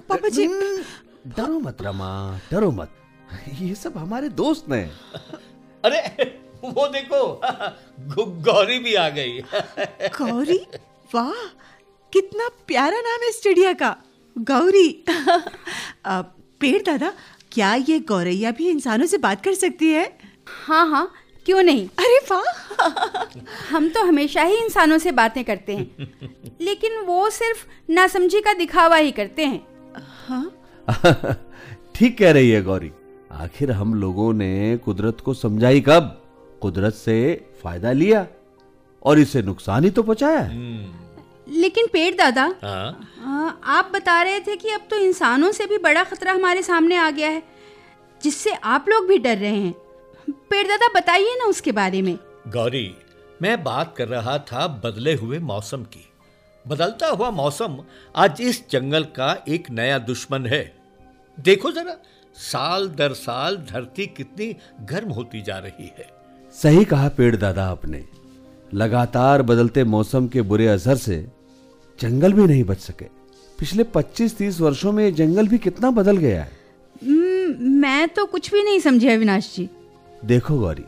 पापा 0.08 0.28
जी। 0.28 0.46
डरो 0.46 1.58
मत 1.60 1.82
रमा 1.82 2.10
डरो 2.50 2.70
मत। 2.70 2.90
ये 3.60 3.74
सब 3.74 3.96
हमारे 3.98 4.28
दोस्त 4.34 4.68
ने 4.68 4.82
अरे 5.84 6.00
वो 6.64 6.86
देखो 6.88 7.40
गौरी 8.44 8.78
भी 8.78 8.94
आ 8.94 9.08
गई। 9.08 9.40
गौरी? 10.18 10.58
वाह 11.14 11.32
कितना 12.12 12.48
प्यारा 12.66 13.00
नाम 13.00 13.22
है 13.22 13.28
इस 13.28 13.42
चिड़िया 13.42 13.72
का। 13.72 13.96
गौरी। 14.36 15.04
पेड़ 16.60 16.82
दादा 16.82 17.12
क्या 17.52 17.74
ये 17.74 17.98
गौरैया 17.98 18.50
भी 18.50 18.68
इंसानों 18.68 19.06
से 19.06 19.18
बात 19.18 19.44
कर 19.44 19.54
सकती 19.54 19.88
है? 19.88 20.18
हाँ 20.66 20.90
हाँ 20.90 21.12
क्यों 21.46 21.62
नहीं? 21.62 21.88
अरे 21.88 22.18
वाह! 22.30 22.44
हम 23.70 23.88
तो 23.88 24.04
हमेशा 24.04 24.42
ही 24.42 24.56
इंसानों 24.56 24.98
से 24.98 25.12
बातें 25.12 25.44
करते 25.44 25.76
हैं। 25.76 26.12
लेकिन 26.60 27.00
वो 27.00 27.30
सिर्फ़ 27.30 27.66
नासमझी 27.90 28.40
का 28.40 28.52
दिखावा 28.52 28.96
ही 28.96 29.10
करते 29.10 29.44
हैं। 29.44 29.66
ठीक 31.94 32.18
कह 32.18 32.32
रही 32.32 32.50
है 32.50 32.62
गौरी। 32.62 32.92
आखिर 33.32 33.70
हम 33.72 33.94
लोगों 33.94 34.32
ने 34.32 34.76
कुदरत 34.84 35.20
को 35.20 35.34
समझा 35.34 35.68
ही 35.68 35.80
कब? 35.80 36.24
कुदरत 36.60 36.94
से 36.94 37.46
फ़ायदा 37.62 37.92
लिया 37.92 38.26
और 39.02 39.18
इसे 39.18 39.42
नुकसान 39.42 39.84
ही 39.84 39.90
तो 39.90 40.02
पहुँचाया 40.02 40.38
है। 40.38 40.56
लेकिन 41.48 41.86
पेड़ 41.86 42.14
दादा 42.14 42.42
हाँ। 42.62 43.10
आ, 43.24 43.50
आप 43.64 43.90
बता 43.94 44.22
रहे 44.22 44.40
थे 44.40 44.56
कि 44.56 44.70
अब 44.70 44.80
तो 44.90 44.96
इंसानों 44.96 45.52
से 45.52 45.66
भी 45.66 45.78
बड़ा 45.78 46.04
खतरा 46.04 46.32
हमारे 46.32 46.62
सामने 46.62 46.96
आ 46.96 47.10
गया 47.10 47.28
है 47.28 47.42
जिससे 48.22 48.52
आप 48.52 48.88
लोग 48.88 49.06
भी 49.06 49.18
डर 49.18 49.36
रहे 49.36 49.56
हैं। 49.56 49.74
पेड़ 50.50 50.66
दादा 50.68 50.88
बताइए 50.94 51.36
ना 51.38 51.44
उसके 51.44 51.72
बारे 51.72 52.02
में। 52.02 52.14
गौरी 52.48 52.94
मैं 53.42 53.62
बात 53.64 53.94
कर 53.96 54.08
रहा 54.08 54.38
था 54.38 54.66
बदले 54.84 55.14
हुए 55.14 55.38
मौसम 55.38 55.82
की। 55.82 56.04
बदलता 56.68 57.06
हुआ 57.06 57.30
मौसम 57.30 57.78
आज 58.16 58.40
इस 58.40 58.62
जंगल 58.70 59.04
का 59.04 59.44
एक 59.48 59.70
नया 59.70 59.98
दुश्मन 59.98 60.46
है। 60.46 60.62
देखो 61.38 61.70
जरा 61.70 61.96
साल 62.36 62.88
दर 62.88 63.12
साल 63.12 63.56
धरती 63.56 64.06
कितनी 64.06 64.54
गर्म 64.80 65.10
होती 65.10 65.42
जा 65.42 65.58
रही 65.58 65.90
है। 65.98 66.08
सही 66.54 66.84
कहा 66.84 67.08
पेड़ 67.08 67.36
दादा 67.36 67.64
आपने। 67.64 68.04
लगातार 68.74 69.42
बदलते 69.42 69.84
मौसम 69.84 70.26
के 70.28 70.42
बुरे 70.42 70.66
असर 70.66 70.96
से 70.96 71.16
जंगल 72.00 72.32
भी 72.32 72.46
नहीं 72.46 72.64
बच 72.64 72.78
सके। 72.78 73.04
पिछले 73.58 73.84
25-30 73.84 74.60
वर्षों 74.60 74.92
में 74.92 75.04
ये 75.04 75.12
जंगल 75.12 75.48
भी 75.48 75.58
कितना 75.58 75.90
बदल 75.90 76.16
गया 76.16 76.42
है। 76.42 76.50
हम्म, 77.04 77.70
मैं 77.80 78.08
तो 78.08 78.26
कुछ 78.26 78.52
भी 78.52 78.62
नहीं 78.62 78.80
समझे 78.80 79.14
अविनाश 79.14 79.54
जी। 79.56 79.68
देखो 80.24 80.58
गौरी 80.58 80.84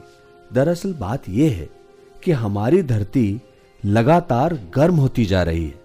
दरअसल 0.52 0.92
बात 0.92 1.28
यह 1.28 1.50
है 1.50 1.68
कि 2.22 2.32
हमारी 2.32 2.82
धरती 2.82 3.40
लगातार 3.84 4.54
गर्म 4.74 4.94
होती 4.94 5.24
जा 5.24 5.42
रही 5.42 5.64
है 5.64 5.80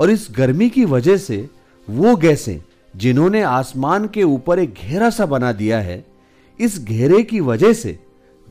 और 0.00 0.10
इस 0.10 0.28
गर्मी 0.30 0.70
की 0.70 0.84
वजह 0.84 1.16
से 1.16 1.48
वो 1.90 2.16
गैसें 2.16 2.58
जिन्होंने 2.96 3.42
आसमान 3.42 4.08
के 4.08 4.22
ऊपर 4.22 4.58
एक 4.58 4.74
घेरा 4.74 5.10
सा 5.10 5.26
बना 5.26 5.52
दिया 5.52 5.80
है 5.80 6.04
इस 6.60 6.84
घेरे 6.84 7.22
की 7.22 7.40
वजह 7.40 7.72
से 7.72 7.98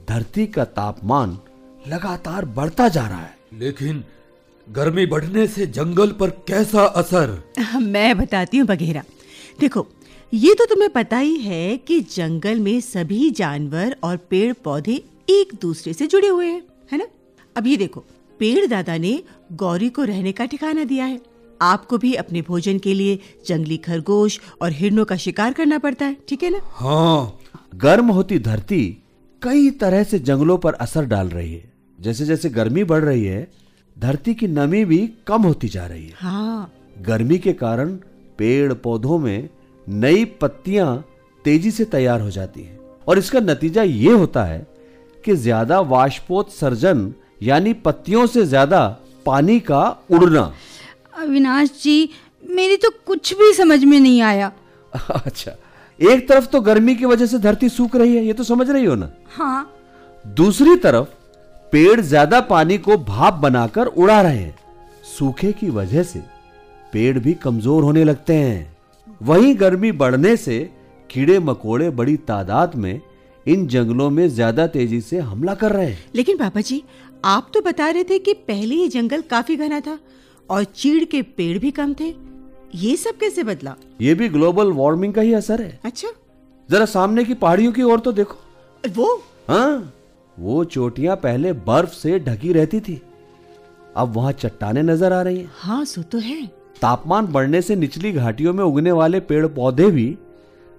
धरती 0.09 0.47
का 0.47 0.65
तापमान 0.65 1.39
लगातार 1.87 2.45
बढ़ता 2.45 2.87
जा 2.87 3.07
रहा 3.07 3.21
है। 3.21 3.37
लेकिन 3.53 4.03
गर्मी 4.71 5.05
बढ़ने 5.05 5.45
से 5.47 5.65
जंगल 5.77 6.11
पर 6.19 6.29
कैसा 6.47 6.83
असर? 7.01 7.31
मैं 7.81 8.17
बताती 8.17 8.57
हूँ 8.57 8.67
बघेरा। 8.67 9.03
देखो 9.59 9.87
ये 10.33 10.53
तो 10.59 10.65
तुम्हें 10.65 10.89
पता 10.89 11.17
ही 11.17 11.35
है 11.41 11.77
कि 11.77 11.99
जंगल 12.15 12.59
में 12.59 12.79
सभी 12.81 13.29
जानवर 13.39 13.95
और 14.03 14.17
पेड़ 14.29 14.53
पौधे 14.63 15.01
एक 15.29 15.53
दूसरे 15.61 15.93
से 15.93 16.07
जुड़े 16.07 16.27
हुए 16.27 16.45
हैं 16.47 16.61
है 16.91 16.97
ना? 16.97 17.07
अब 17.55 17.67
ये 17.67 17.77
देखो 17.77 18.03
पेड़ 18.39 18.65
दादा 18.67 18.97
ने 18.97 19.21
गौरी 19.61 19.89
को 19.89 20.03
रहने 20.03 20.31
का 20.31 20.45
ठिकाना 20.45 20.83
दिया 20.83 21.05
है। 21.05 21.19
आपको 21.61 21.97
भी 21.97 22.13
अपने 22.15 22.41
भोजन 22.41 22.77
के 22.79 22.93
लिए 22.93 23.19
जंगली 23.47 23.77
खरगोश 23.77 24.39
और 24.61 24.71
हिरणों 24.73 25.05
का 25.05 25.15
शिकार 25.23 25.53
करना 25.53 25.77
पड़ता 25.79 26.05
है 26.05 26.17
ठीक 26.29 26.43
है 26.43 26.49
ना? 26.49 26.59
हाँ 26.73 27.39
गर्म 27.75 28.07
होती 28.11 28.39
धरती 28.39 28.83
कई 29.41 29.69
तरह 29.81 30.03
से 30.03 30.19
जंगलों 30.19 30.57
पर 30.57 30.73
असर 30.85 31.05
डाल 31.05 31.29
रही 31.29 31.53
है। 31.53 31.69
जैसे 31.99 32.25
जैसे 32.25 32.49
गर्मी 32.49 32.83
बढ़ 32.83 33.03
रही 33.03 33.25
है 33.25 33.47
धरती 33.97 34.33
की 34.33 34.47
नमी 34.47 34.83
भी 34.85 34.97
कम 35.27 35.41
होती 35.41 35.67
जा 35.67 35.85
रही 35.85 36.05
है। 36.05 36.13
हाँ। 36.17 36.71
गर्मी 37.01 37.37
के 37.37 37.53
कारण 37.53 37.95
पेड़ 38.37 38.73
पौधों 38.73 39.17
में 39.19 39.49
नई 39.87 40.25
पत्तियाँ 40.41 41.03
तेज़ी 41.45 41.71
से 41.71 41.85
तैयार 41.85 42.21
हो 42.21 42.29
जाती 42.31 42.61
हैं। 42.61 42.79
और 43.07 43.17
इसका 43.17 43.39
नतीजा 43.39 43.83
ये 43.83 44.11
होता 44.11 44.43
है 44.43 44.65
कि 45.23 45.35
ज़्यादा 45.35 45.79
वाष्पोत्सर्जन 45.79 47.13
यानी 47.43 47.73
पत्तियों 47.75 48.25
से 48.27 48.45
ज़्यादा 48.45 48.87
पानी 49.25 49.59
का 49.59 49.83
उड़ना। 50.11 50.51
अविनाश 51.17 51.71
जी 51.83 52.09
मेरी 52.49 52.77
तो 52.77 52.89
कुछ 53.05 53.33
भी 53.33 53.53
समझ 53.53 53.83
में 53.83 53.99
नहीं 53.99 54.21
आया। 54.21 54.51
अच्छा 55.25 55.55
एक 55.99 56.27
तरफ़ 56.29 56.45
तो 56.45 56.61
गर्मी 56.61 56.95
की 56.95 57.05
वजह 57.05 57.25
से 57.25 57.39
धरती 57.39 57.69
सूख 57.69 57.95
रही 57.95 58.15
है 58.15 58.25
ये 58.25 58.33
तो 58.33 58.43
समझ 58.43 58.69
रही 58.69 58.85
हो 58.85 58.95
ना? 58.95 59.09
हाँ। 59.29 59.71
दूसरी 60.25 60.75
तरफ़ 60.75 61.07
पेड़ 61.71 62.01
ज़्यादा 62.01 62.39
पानी 62.41 62.77
को 62.77 62.97
भाप 62.99 63.33
बनाकर 63.33 63.85
उड़ा 63.85 64.21
रहे 64.21 64.37
हैं। 64.37 64.55
सूखे 65.07 65.51
की 65.51 65.69
वजह 65.69 66.03
से 66.03 66.19
पेड़ 66.93 67.19
भी 67.19 67.33
कमज़ोर 67.33 67.83
होने 67.83 68.03
लगते 68.03 68.33
हैं। 68.33 68.75
वहीं 69.21 69.55
गर्मी 69.59 69.91
बढ़ने 69.91 70.35
से 70.37 70.59
कीड़े 71.09 71.37
मकोड़े 71.39 71.89
बड़ी 71.89 72.15
तादाद 72.27 72.75
में 72.75 73.01
इन 73.45 73.65
जंगलों 73.67 74.09
में 74.09 74.27
ज़्यादा 74.29 74.65
तेज़ी 74.67 74.99
से 75.01 75.19
हमला 75.19 75.53
कर 75.53 75.71
रहे 75.71 75.85
हैं। 75.85 76.03
लेकिन 76.15 76.37
पापा 76.37 76.61
जी 76.61 76.81
आप 77.25 77.49
तो 77.53 77.61
बता 77.61 77.89
रहे 77.89 78.03
थे 78.03 78.19
कि 78.19 78.33
पहले 78.33 78.75
ये 78.75 78.87
जंगल 78.87 79.21
काफ़ी 79.29 79.55
घना 79.57 79.79
था 79.79 79.97
और 80.49 80.63
चीड़ 80.65 81.03
के 81.05 81.21
पेड़ 81.21 81.57
भी 81.57 81.71
कम 81.71 81.93
थे। 81.93 82.13
ये 82.75 82.95
सब 82.97 83.17
कैसे 83.17 83.43
बदला? 83.43 83.75
ये 84.01 84.13
भी 84.13 84.29
ग्लोबल 84.29 84.71
वार्मिंग 84.73 85.13
का 85.13 85.21
ही 85.21 85.33
असर 85.33 85.61
है। 85.61 85.79
अच्छा। 85.85 86.09
जरा 86.69 86.85
सामने 86.87 87.23
की 87.23 87.33
पहाड़ियों 87.35 87.71
की 87.71 87.83
ओर 87.83 87.99
तो 87.99 88.11
देखो। 88.11 88.37
वो? 88.83 89.15
हाँ। 89.49 89.93
वो 90.37 90.63
चोटियाँ 90.65 91.15
पहले 91.15 91.53
बर्फ़ 91.53 91.93
से 91.93 92.19
ढकी 92.19 92.53
रहती 92.53 92.79
थी। 92.79 93.01
अब 93.97 94.13
वहाँ 94.15 94.31
चट्टाने 94.31 94.81
नज़र 94.83 95.13
आ 95.13 95.21
रही 95.21 95.37
हैं। 95.37 95.51
हाँ 95.53 95.83
सो 95.85 96.01
तो 96.01 96.19
है। 96.19 96.45
तापमान 96.81 97.25
बढ़ने 97.27 97.61
से 97.61 97.75
निचली 97.75 98.11
घाटियों 98.11 98.53
में 98.53 98.63
उगने 98.63 98.91
वाले 98.91 99.19
पेड़ 99.19 99.45
पौधे 99.47 99.89
भी 99.91 100.17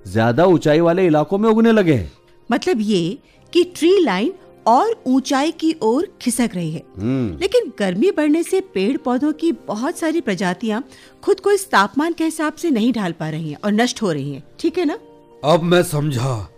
ज़्यादा 0.05 0.45
ऊंचाई 0.45 0.81
वाले 0.81 1.07
इलाकों 1.07 1.39
में 1.39 1.49
उगने 1.51 1.73
लगे 1.73 1.95
हैं। 1.95 2.11
मतलब 2.51 2.81
ये 2.81 3.19
कि 3.53 3.65
ट्री 3.77 3.99
लाइन 4.05 4.33
और 4.67 5.03
ऊंचाई 5.07 5.51
की 5.51 5.75
ओर 5.83 6.07
खिसक 6.23 6.51
रही 6.55 6.71
है। 6.71 6.83
हम्म। 6.99 7.39
लेकिन 7.41 7.73
गर्मी 7.79 8.11
बढ़ने 8.11 8.43
से 8.43 8.61
पेड़ 8.75 8.97
पौधों 8.97 9.33
की 9.33 9.53
बहुत 9.69 9.99
सारी 9.99 10.21
प्रजातियाँ 10.21 10.83
खुद 11.25 11.41
को 11.41 11.53
इस 11.53 11.71
तापमान 11.71 12.13
के 12.13 12.25
हिसाब 12.25 12.55
से 12.55 12.71
नहीं 12.71 12.93
ढाल 12.93 13.13
पा 13.13 13.29
रही 13.29 13.51
हैं 13.51 13.59
और 13.65 13.73
नष्ट 13.73 14.03
हो 14.03 14.13
रही 14.13 14.33
हैं। 14.33 14.43
ठीक 14.61 14.79
है 14.79 14.85
ना? 14.85 14.99
अब 15.45 15.63
मैं 15.63 15.83
समझा। 15.83 16.49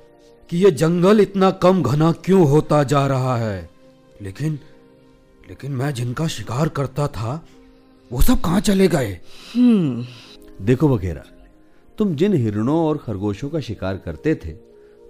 कि 0.50 0.58
ये 0.58 0.70
जंगल 0.70 1.20
इतना 1.20 1.50
कम 1.50 1.82
घना 1.82 2.12
क्यों 2.12 2.46
होता 2.48 2.82
जा 2.84 3.06
रहा 3.06 3.36
है? 3.36 3.70
लेकिन 4.22 4.58
लेकिन 5.48 5.72
मैं 5.72 5.92
जिनका 5.94 6.26
शिकार 6.26 6.68
करता 6.68 7.06
था 7.08 7.44
वो 8.12 8.20
सब 8.22 8.40
कहाँ 8.40 8.60
चले 8.60 8.88
गए? 8.88 9.18
देखो 10.62 10.88
वगैरह 10.88 11.22
तुम 11.98 12.14
जिन 12.16 12.34
हिरणों 12.34 12.76
और 12.76 12.96
खरगोशों 12.96 13.48
का 13.48 13.60
शिकार 13.60 13.96
करते 13.96 14.34
थे 14.34 14.54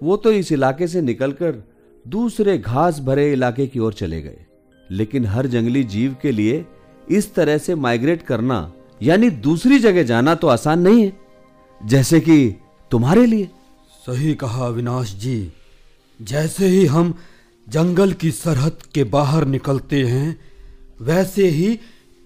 वो 0.03 0.17
तो 0.17 0.33
इस 0.33 0.53
इलाके 0.53 0.89
से 0.89 1.01
निकलकर 1.01 1.63
दूसरे 2.09 2.59
घास 2.59 3.01
भरे 3.01 3.33
इलाके 3.33 3.67
की 3.67 3.79
ओर 3.79 3.93
चले 3.93 4.23
गए। 4.23 4.45
लेकिन 4.91 5.27
हर 5.27 5.47
जंगली 5.47 5.85
जीव 5.85 6.17
के 6.23 6.33
लिए 6.33 6.65
इस 7.11 7.35
तरह 7.35 7.59
से 7.59 7.75
माइग्रेट 7.75 8.23
करना 8.23 8.73
यानी 9.03 9.31
दूसरी 9.31 9.79
जगह 9.79 10.03
जाना 10.03 10.35
तो 10.35 10.47
आसान 10.47 10.81
नहीं 10.81 11.05
है 11.05 11.13
जैसे 11.85 12.21
कि 12.21 12.55
तुम्हारे 12.91 13.27
लिए। 13.27 13.49
सही 14.07 14.35
कहा 14.35 14.67
अविनाश 14.67 15.15
जी। 15.15 15.53
जैसे 16.23 16.67
ही 16.67 16.87
हम 16.87 17.19
जंगल 17.69 18.13
की 18.13 18.31
सरहद 18.31 18.79
के 18.95 19.05
बाहर 19.05 19.45
निकलते 19.45 20.05
हैं, 20.05 20.41
वैसे 21.01 21.49
ही 21.49 21.81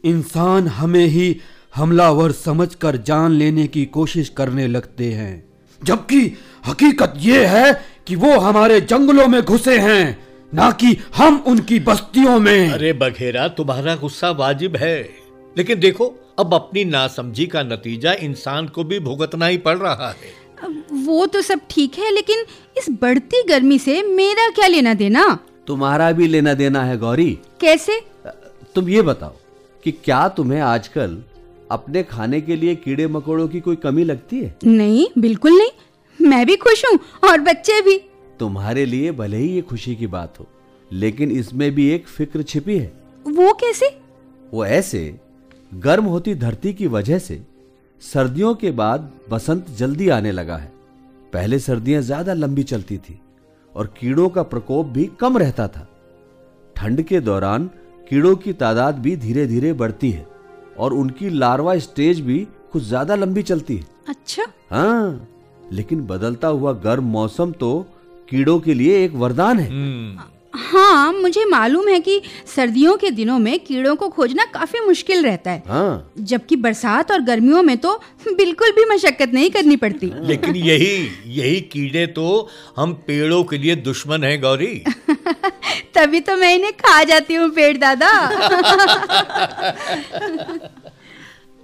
इंसान 0.05 0.69
हमें 0.69 1.07
ही 1.07 1.41
हमलावर 1.75 2.33
समझकर 2.33 2.97
जान 2.97 3.33
लेने 3.33 3.67
की 3.67 3.85
कोशिश 3.85 4.29
करने 4.29 4.67
लगते 4.67 5.13
हैं। 5.13 5.49
जबकि 5.85 6.39
हकीकत 6.67 7.15
ये 7.17 7.47
है 7.47 7.85
कि 8.07 8.17
वो 8.17 8.39
हमारे 8.39 8.81
जंगलों 8.81 9.27
में 9.27 9.43
घुसे 9.43 9.79
हैं, 9.79 10.27
ना 10.55 10.71
कि 10.71 10.99
हम 11.17 11.45
उनकी 11.47 11.81
बस्तियों 11.81 12.41
में। 12.41 12.71
अरे 12.71 12.93
बघेरा, 12.93 13.49
तुम्हारा 13.49 13.97
गुस्सा 13.97 14.31
वाजिब 14.31 14.77
है। 14.77 15.11
लेकिन 15.59 15.81
देखो, 15.81 16.37
अब 16.39 16.55
अपनी 16.55 16.85
नासमझी 16.85 17.47
का 17.47 17.63
नतीजा 17.63 18.13
इंसान 18.13 18.67
को 18.67 18.85
भी 18.85 18.99
भुगतना 18.99 19.47
ही 19.47 19.59
पड़ 19.59 19.79
रहा 19.79 20.09
है। 20.09 20.38
वो 20.93 21.27
तो 21.27 21.43
सब 21.43 21.61
ठीक 21.71 21.99
है 21.99 22.11
लेकिन 22.15 22.45
इस 22.79 22.87
बढ़ती 23.03 23.43
गर्मी 23.49 23.79
से 23.79 24.03
मेरा 24.03 24.49
क्या 24.51 24.67
लेना 24.67 24.95
देना? 24.95 25.39
तुम्हारा 25.67 26.11
भी 26.13 26.27
लेना 26.27 26.55
देना 26.55 26.83
है 26.85 26.97
गौरी। 26.99 27.31
कैसे? 27.61 28.01
तुम 28.75 28.89
ये 28.89 29.03
बताओ 29.03 29.35
कि 29.85 29.93
क्या 29.93 30.27
तुम्हें 30.29 30.61
आजकल 30.61 31.23
अपने 31.71 32.03
खाने 32.03 32.41
के 32.41 32.57
लिए 32.57 32.75
कीड़े 32.75 33.07
मकोड़ों 33.07 33.49
की 33.49 33.61
कोई 33.61 33.77
कमी 33.77 34.05
लगती 34.05 34.41
है? 34.41 34.55
नहीं 34.65 35.07
बिल्कुल 35.19 35.53
नहीं। 35.53 36.29
मैं 36.29 36.45
भी 36.47 36.57
खुश 36.57 36.85
हूँ 36.85 36.99
और 37.31 37.41
बच्चे 37.41 37.81
भी। 37.81 37.99
तुम्हारे 38.41 38.85
लिए 38.85 39.13
भले 39.13 39.37
ही 39.37 39.49
ये 39.49 39.63
खुशी 39.63 39.95
की 39.97 40.07
बात 40.07 40.39
हो 40.41 40.47
लेकिन 40.91 41.31
इसमें 41.31 41.71
भी 41.75 41.89
एक 41.91 42.07
फ़िक्र 42.09 42.43
छिपी 42.43 42.77
है। 42.79 42.93
वो 43.27 43.53
कैसे? 43.53 43.87
वो 44.53 44.65
ऐसे 44.67 45.19
गर्म 45.75 46.05
होती 46.05 46.35
धरती 46.35 46.73
की 46.73 46.87
वजह 46.87 47.19
से 47.19 47.41
सर्दियों 48.03 48.55
के 48.55 48.71
बाद 48.73 49.11
बसंत 49.31 49.71
जल्दी 49.79 50.09
आने 50.09 50.33
लगा 50.33 50.57
है। 50.57 50.73
पहले 51.33 51.59
सर्दियाँ 51.59 52.03
ज़्यादा 52.03 52.35
लंबी 52.35 52.63
चलती 52.65 52.99
थी 52.99 53.19
और 53.75 53.87
कीड़ों 53.99 54.29
का 54.29 54.43
प्रकोप 54.45 54.87
भी 54.89 55.07
कम 55.21 55.39
रहता 55.39 55.67
था। 55.69 55.87
ठंड 56.77 57.03
के 57.03 57.21
दौरान 57.21 57.67
कीड़ों 58.11 58.35
की 58.37 58.53
तादाद 58.55 58.99
भी 58.99 59.17
धीरे 59.17 59.47
धीरे 59.47 59.73
बढ़ती 59.75 60.11
है 60.11 60.27
और 60.79 60.93
उनकी 60.93 61.29
लार्वा 61.31 61.77
स्टेज 61.79 62.21
भी 62.21 62.39
कुछ 62.73 62.83
ज़्यादा 62.83 63.15
लंबी 63.15 63.43
चलती 63.43 63.77
है। 63.77 63.85
अच्छा। 64.09 64.45
हाँ 64.71 65.29
लेकिन 65.73 66.07
बदलता 66.07 66.49
हुआ 66.49 66.73
गर्म 66.81 67.05
मौसम 67.11 67.53
तो 67.53 67.71
कीड़ों 68.29 68.59
के 68.61 68.75
लिए 68.75 69.05
एक 69.05 69.15
वरदान 69.17 69.59
है। 69.59 69.69
हाँ 70.55 71.13
मुझे 71.13 71.45
मालूम 71.45 71.89
है 71.89 72.01
कि 72.01 72.23
सर्दियों 72.57 72.97
के 72.97 73.11
दिनों 73.11 73.39
में 73.39 73.61
कीड़ों 73.61 73.97
को 73.97 74.09
खोजना 74.09 74.45
काफ़ी 74.45 74.81
मुश्किल 74.81 75.25
रहता 75.25 75.51
है। 75.51 75.63
हाँ। 75.69 76.13
जबकि 76.19 76.57
बरसात 76.57 77.13
और 77.13 77.21
गर्मियों 77.21 77.63
में 77.63 77.79
तो 77.79 78.03
बिल्कुल 78.37 78.71
भी 78.71 78.85
मशक्कत 78.85 79.31
नहीं 79.35 79.51
करनी 79.51 79.77
पड़ती। 79.77 80.13
लेकिन 80.21 80.57
यही 80.57 81.09
यही 81.27 81.61
कीड़े 81.61 82.07
तो 82.07 82.49
हम 82.77 83.05
पेड़ों 83.07 83.45
के 83.45 83.59
लिए 83.59 83.77
दुश्मन 83.77 84.25
हैं 84.25 84.41
गौरी। 84.41 84.75
तभी 85.95 86.21
तो 86.21 86.37
मैं 86.37 86.55
इन्हें 86.55 86.73
खा 86.73 87.05
जाती 87.05 87.35
हूँ 87.35 87.51
पेड़ 87.51 87.77
दादा। 87.77 88.11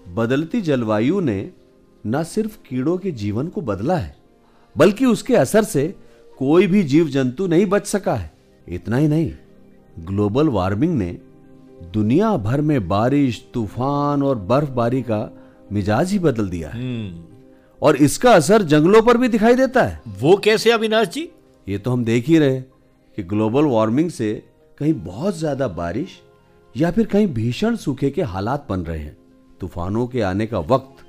बदलती 0.08 0.60
जलवायु 0.60 1.20
ने 1.20 1.50
न 2.06 2.24
सिर्फ़ 2.24 2.56
कीड़ों 2.68 2.98
के 2.98 3.10
जीवन 3.10 3.48
को 3.48 3.60
बदला 3.60 3.96
है 3.96 4.16
बल्कि 4.76 5.04
उसके 5.04 5.36
असर 5.36 5.64
से 5.64 5.94
कोई 6.38 6.66
भी 6.66 6.82
जीव 6.82 7.08
जंतु 7.08 7.46
नहीं 7.46 7.66
बच 7.66 7.86
सका 7.86 8.14
है। 8.14 8.33
इतना 8.66 8.96
ही 8.96 9.08
नहीं 9.08 9.32
ग्लोबल 10.06 10.48
वार्मिंग 10.48 10.96
ने 10.98 11.10
दुनिया 11.92 12.36
भर 12.36 12.60
में 12.60 12.88
बारिश 12.88 13.44
तूफ़ान 13.54 14.22
और 14.22 14.38
बर्फबारी 14.44 15.02
का 15.02 15.28
मिजाज 15.72 16.12
ही 16.12 16.18
बदल 16.18 16.48
दिया 16.48 16.68
है। 16.68 17.12
और 17.82 17.96
इसका 17.96 18.32
असर 18.32 18.62
जंगलों 18.62 19.02
पर 19.02 19.16
भी 19.16 19.28
दिखाई 19.28 19.54
देता 19.54 19.82
है। 19.82 20.00
वो 20.20 20.36
कैसे 20.36 20.70
अविनाश 20.72 21.08
जी? 21.08 21.28
ये 21.66 21.78
तो 21.78 21.90
हम 21.90 22.04
देख 22.04 22.26
ही 22.26 22.38
रहे 22.38 22.60
कि 22.60 23.22
ग्लोबल 23.22 23.64
वार्मिंग 23.64 24.10
से 24.10 24.32
कहीं 24.78 24.94
बहुत 24.94 25.36
ज़्यादा 25.38 25.68
बारिश 25.70 26.20
या 26.74 26.90
फिर 26.90 27.06
कहीं 27.06 27.26
भीषण 27.26 27.76
सूखे 27.76 28.10
के 28.10 28.22
हालात 28.24 28.66
बन 28.70 28.80
रहे 28.80 28.98
हैं। 28.98 29.16
तूफानों 29.60 30.06
के 30.06 30.20
आने 30.22 30.46
का 30.46 30.58
वक्त 30.60 31.04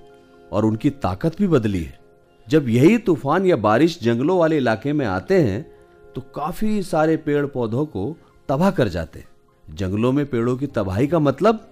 और 0.54 0.66
उनकी 0.66 0.90
ताकत 0.90 1.38
भी 1.40 1.48
बदली 1.48 1.82
है। 1.84 2.00
जब 2.48 2.70
यही 2.70 2.98
तूफ़ान 2.98 3.46
या 3.46 3.56
बारिश 3.58 4.00
जंगलों 4.04 4.38
वाले 4.40 4.58
इलाके 4.58 4.94
में 4.94 5.06
आते 5.06 5.40
हैं 5.40 5.66
तो 6.16 6.22
काफ़ी 6.36 6.82
सारे 6.84 7.16
पेड़ 7.18 7.46
पौधों 7.46 7.86
को 7.86 8.16
तबाह 8.50 8.72
कर 8.72 8.88
जाते। 8.88 9.24
जंगलों 9.66 10.12
में 10.12 10.26
पेड़ों 10.26 10.56
की 10.58 10.68
तबाही 10.68 11.08
का 11.08 11.20
मतलब 11.20 11.68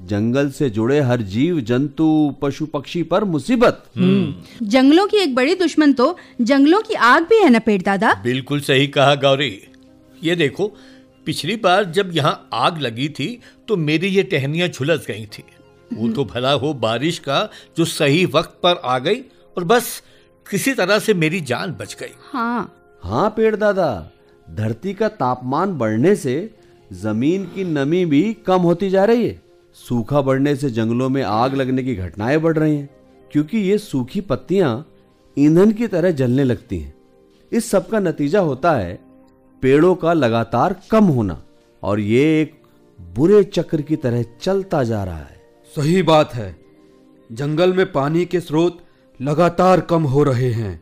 जंगल 0.00 0.50
से 0.50 0.68
जुड़े 0.70 1.00
हर 1.00 1.22
जीव 1.24 1.60
जंतु 1.60 2.06
पशु 2.42 2.66
पक्षी 2.66 3.02
पर 3.02 3.24
मुसीबत। 3.24 3.82
जंगलों 3.96 5.06
की 5.06 5.16
एक 5.16 5.34
बड़ी 5.34 5.54
दुश्मन 5.54 5.92
तो 5.92 6.16
जंगलों 6.40 6.80
की 6.82 6.94
आग 6.94 7.22
भी 7.22 7.38
है 7.38 7.48
ना 7.50 7.58
पेड़ 7.58 7.80
दादा? 7.82 8.12
बिल्कुल 8.24 8.60
सही 8.60 8.86
कहा 8.88 9.14
गौरी। 9.16 9.50
ये 10.22 10.36
देखो 10.36 10.66
पिछली 11.26 11.56
बार 11.56 11.84
जब 11.92 12.10
यहाँ 12.14 12.48
आग 12.52 12.78
लगी 12.80 13.08
थी 13.08 13.28
तो 13.68 13.76
मेरी 13.78 14.08
ये 14.08 14.22
टहनियाँ 14.24 14.68
झुलस 14.68 15.06
गई 15.08 15.26
थी। 15.28 15.44
वो 15.90 16.08
तो 16.08 16.24
भला 16.24 16.52
हो 16.52 16.72
बारिश 16.74 17.18
का 17.18 17.48
जो 17.76 17.84
सही 17.84 18.24
वक्त 18.26 18.58
पर 18.62 18.80
आ 18.84 18.98
गई 18.98 19.20
और 19.56 19.64
बस 19.64 20.02
किसी 20.46 20.72
तरह 20.74 20.98
से 20.98 21.14
मेरी 21.14 21.40
जान 21.42 21.72
बच 21.72 21.96
गई। 22.00 22.14
हाँ 22.32 22.72
हाँ 23.02 23.28
पेड़ 23.30 23.56
दादा, 23.56 24.10
धरती 24.48 24.92
का 24.94 25.08
तापमान 25.08 25.72
बढ़ने 25.78 26.14
से 26.16 26.34
ज़मीन 26.92 27.44
की 27.44 27.64
नमी 27.64 28.04
भी 28.04 28.22
कम 28.46 28.60
होती 28.60 28.90
जा 28.90 29.04
रही 29.04 29.26
है। 29.28 29.42
सूखा 29.76 30.20
बढ़ने 30.20 30.54
से 30.56 30.70
जंगलों 30.70 31.08
में 31.08 31.22
आग 31.22 31.54
लगने 31.54 31.82
की 31.82 31.94
घटनाएँ 31.94 32.38
बढ़ 32.38 32.58
रही 32.58 32.76
हैं, 32.76 32.88
क्योंकि 33.30 33.58
ये 33.58 33.78
सूखी 33.78 34.20
पत्तियाँ 34.20 34.86
ईंधन 35.36 35.72
की 35.72 35.86
तरह 35.86 36.10
जलने 36.10 36.44
लगती 36.44 36.78
हैं। 36.78 36.94
इस 37.52 37.70
सब 37.70 37.88
का 37.88 38.00
नतीजा 38.00 38.40
होता 38.40 38.72
है 38.72 38.98
पेड़ों 39.62 39.94
का 39.94 40.12
लगातार 40.12 40.80
कम 40.90 41.04
होना, 41.04 41.42
और 41.82 42.00
ये 42.00 42.40
एक 42.42 42.54
बुरे 42.98 43.44
चक्र 43.44 43.82
की 43.82 43.96
तरह 43.96 44.24
चलता 44.40 44.82
जा 44.82 45.04
रहा 45.04 45.16
है। 45.16 45.40
सही 45.76 46.02
बात 46.02 46.34
है। 46.34 46.56
जंगल 47.32 47.72
में 47.72 47.92
पानी 47.92 48.24
के 48.24 48.40
स्रोत 48.40 48.78
लगातार 49.20 49.80
कम 49.80 50.02
हो 50.02 50.22
रहे 50.22 50.52
हैं। 50.52 50.80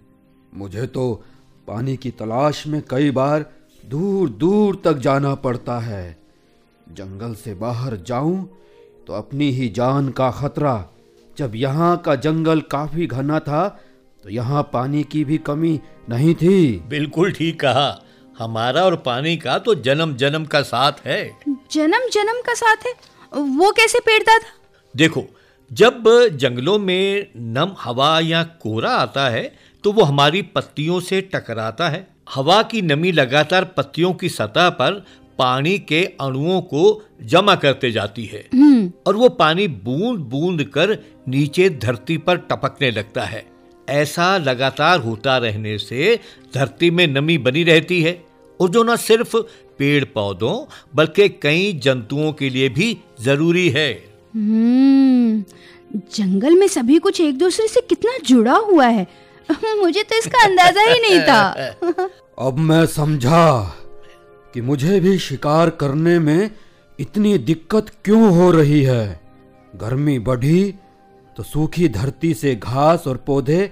मुझे 0.54 0.86
तो 0.86 1.22
पानी 1.70 1.96
की 1.96 2.10
तलाश 2.12 2.66
में 2.66 2.80
कई 2.90 3.10
बार 3.10 3.44
दूर 3.84 4.28
दूर 4.30 4.80
तक 4.84 4.96
जाना 4.98 5.34
पड़ता 5.34 5.78
है। 5.80 6.16
जंगल 6.92 7.34
से 7.34 7.54
बाहर 7.54 7.96
जाऊँ 8.06 8.48
तो 9.06 9.12
अपनी 9.12 9.50
ही 9.50 9.68
जान 9.68 10.08
का 10.10 10.30
खतरा। 10.30 10.74
जब 11.36 11.52
यहाँ 11.54 11.96
का 11.96 12.14
जंगल 12.16 12.60
काफ़ी 12.70 13.06
घना 13.06 13.38
था 13.40 13.68
तो 14.24 14.30
यहाँ 14.30 14.62
पानी 14.72 15.02
की 15.04 15.24
भी 15.24 15.38
कमी 15.40 15.80
नहीं 16.08 16.34
थी। 16.34 16.76
बिल्कुल 16.88 17.32
ठीक 17.32 17.60
कहा। 17.60 17.88
हमारा 18.36 18.82
और 18.82 18.96
पानी 18.96 19.36
का 19.36 19.58
तो 19.58 19.74
जन्म 19.80 20.14
जन्म 20.16 20.44
का 20.44 20.62
साथ 20.64 21.06
है। 21.06 21.22
जन्म 21.48 22.08
जन्म 22.12 22.40
का 22.42 22.54
साथ 22.54 22.86
है? 22.86 22.92
वो 23.32 23.70
कैसे 23.72 24.00
पेड़ 24.00 24.22
दादा? 24.22 24.48
देखो 24.94 25.24
जब 25.70 26.04
जंगलों 26.32 26.78
में 26.78 27.26
नम 27.36 27.74
हवा 27.80 28.18
या 28.20 28.42
कोहरा 28.62 28.90
आता 28.90 29.28
है 29.28 29.42
तो 29.84 29.92
वो 29.92 30.02
हमारी 30.02 30.42
पत्तियों 30.42 31.00
से 31.00 31.20
टकराता 31.20 31.88
है। 31.88 32.06
हवा 32.34 32.62
की 32.62 32.82
नमी 32.82 33.12
लगातार 33.12 33.64
पत्तियों 33.64 34.14
की 34.14 34.28
सतह 34.28 34.70
पर 34.70 35.04
पानी 35.38 35.78
के 35.78 36.04
अणुओं 36.04 36.60
को 36.60 37.04
जमा 37.22 37.54
करते 37.54 37.92
जाती 37.92 38.24
है। 38.24 38.48
और 39.06 39.16
वो 39.16 39.28
पानी 39.28 39.68
बूंद 39.68 40.18
बूंद 40.18 40.62
कर 40.64 40.98
नीचे 41.28 41.70
धरती 41.70 42.16
पर 42.16 42.36
टपकने 42.36 42.90
लगता 42.90 43.22
है। 43.22 43.46
ऐसा 43.88 44.38
लगातार 44.38 45.00
होता 45.00 45.38
रहने 45.38 45.78
से 45.78 46.20
धरती 46.54 46.90
में 46.90 47.06
नमी 47.06 47.38
बनी 47.38 47.64
रहती 47.64 48.02
है। 48.02 48.24
और 48.60 48.68
जो 48.68 48.82
न 48.82 48.96
सिर्फ़ 48.96 49.36
पेड़ 49.78 50.04
पौधों 50.04 50.72
बल्कि 50.94 51.28
कई 51.28 51.72
जंतुओं 51.72 52.32
के 52.32 52.50
लिए 52.50 52.68
भी 52.68 52.98
ज़रूरी 53.20 53.68
है। 53.68 54.04
हम्म। 54.34 55.44
जंगल 55.96 56.54
में 56.54 56.68
सभी 56.68 56.98
कुछ 56.98 57.20
एक 57.20 57.38
दूसरे 57.38 57.68
से 57.68 57.80
कितना 57.80 58.12
जुड़ा 58.26 58.56
हुआ 58.56 58.86
है। 58.86 59.29
मुझे 59.80 60.02
तो 60.02 60.18
इसका 60.18 60.44
अंदाज़ा 60.44 60.82
ही 60.82 61.00
नहीं 61.00 61.20
था। 61.20 62.08
अब 62.46 62.58
मैं 62.58 62.84
समझा 62.86 63.60
कि 64.54 64.60
मुझे 64.60 65.00
भी 65.00 65.18
शिकार 65.18 65.70
करने 65.70 66.18
में 66.18 66.50
इतनी 66.98 67.36
दिक्कत 67.38 67.90
क्यों 68.04 68.30
हो 68.36 68.50
रही 68.50 68.82
है। 68.82 69.20
गर्मी 69.74 70.18
बढ़ी 70.18 70.74
तो 71.36 71.42
सूखी 71.42 71.88
धरती 71.88 72.32
से 72.34 72.54
घास 72.54 73.06
और 73.06 73.16
पौधे 73.16 73.70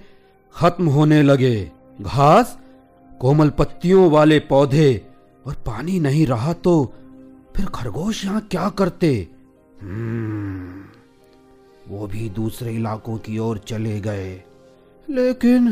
खत्म 0.54 0.88
होने 0.88 1.22
लगे। 1.22 1.70
घास 2.00 2.56
कोमल 3.20 3.50
पत्तियों 3.50 4.10
वाले 4.10 4.38
पौधे 4.38 4.90
और 5.46 5.54
पानी 5.66 5.98
नहीं 6.00 6.26
रहा 6.26 6.52
तो 6.52 6.74
फिर 7.56 7.66
खरगोश 7.66 8.24
यहाँ 8.24 8.40
क्या 8.50 8.68
करते? 8.68 9.28
हम्म, 9.82 10.84
वो 11.88 12.06
भी 12.06 12.28
दूसरे 12.30 12.72
इलाकों 12.72 13.16
की 13.18 13.38
ओर 13.38 13.58
चले 13.58 14.00
गए। 14.00 14.30
लेकिन 15.08 15.68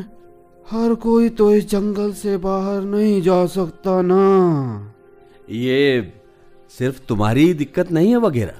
हर 0.66 0.94
कोई 0.96 1.28
तो 1.30 1.50
इस 1.54 1.68
जंगल 1.70 2.12
से 2.14 2.36
बाहर 2.38 2.82
नहीं 2.84 3.20
जा 3.22 3.44
सकता 3.46 4.00
ना। 4.02 4.94
ये 5.50 6.12
सिर्फ़ 6.74 7.00
तुम्हारी 7.08 7.52
दिक्कत 7.54 7.92
नहीं 7.92 8.10
है 8.10 8.16
वगैरह। 8.18 8.54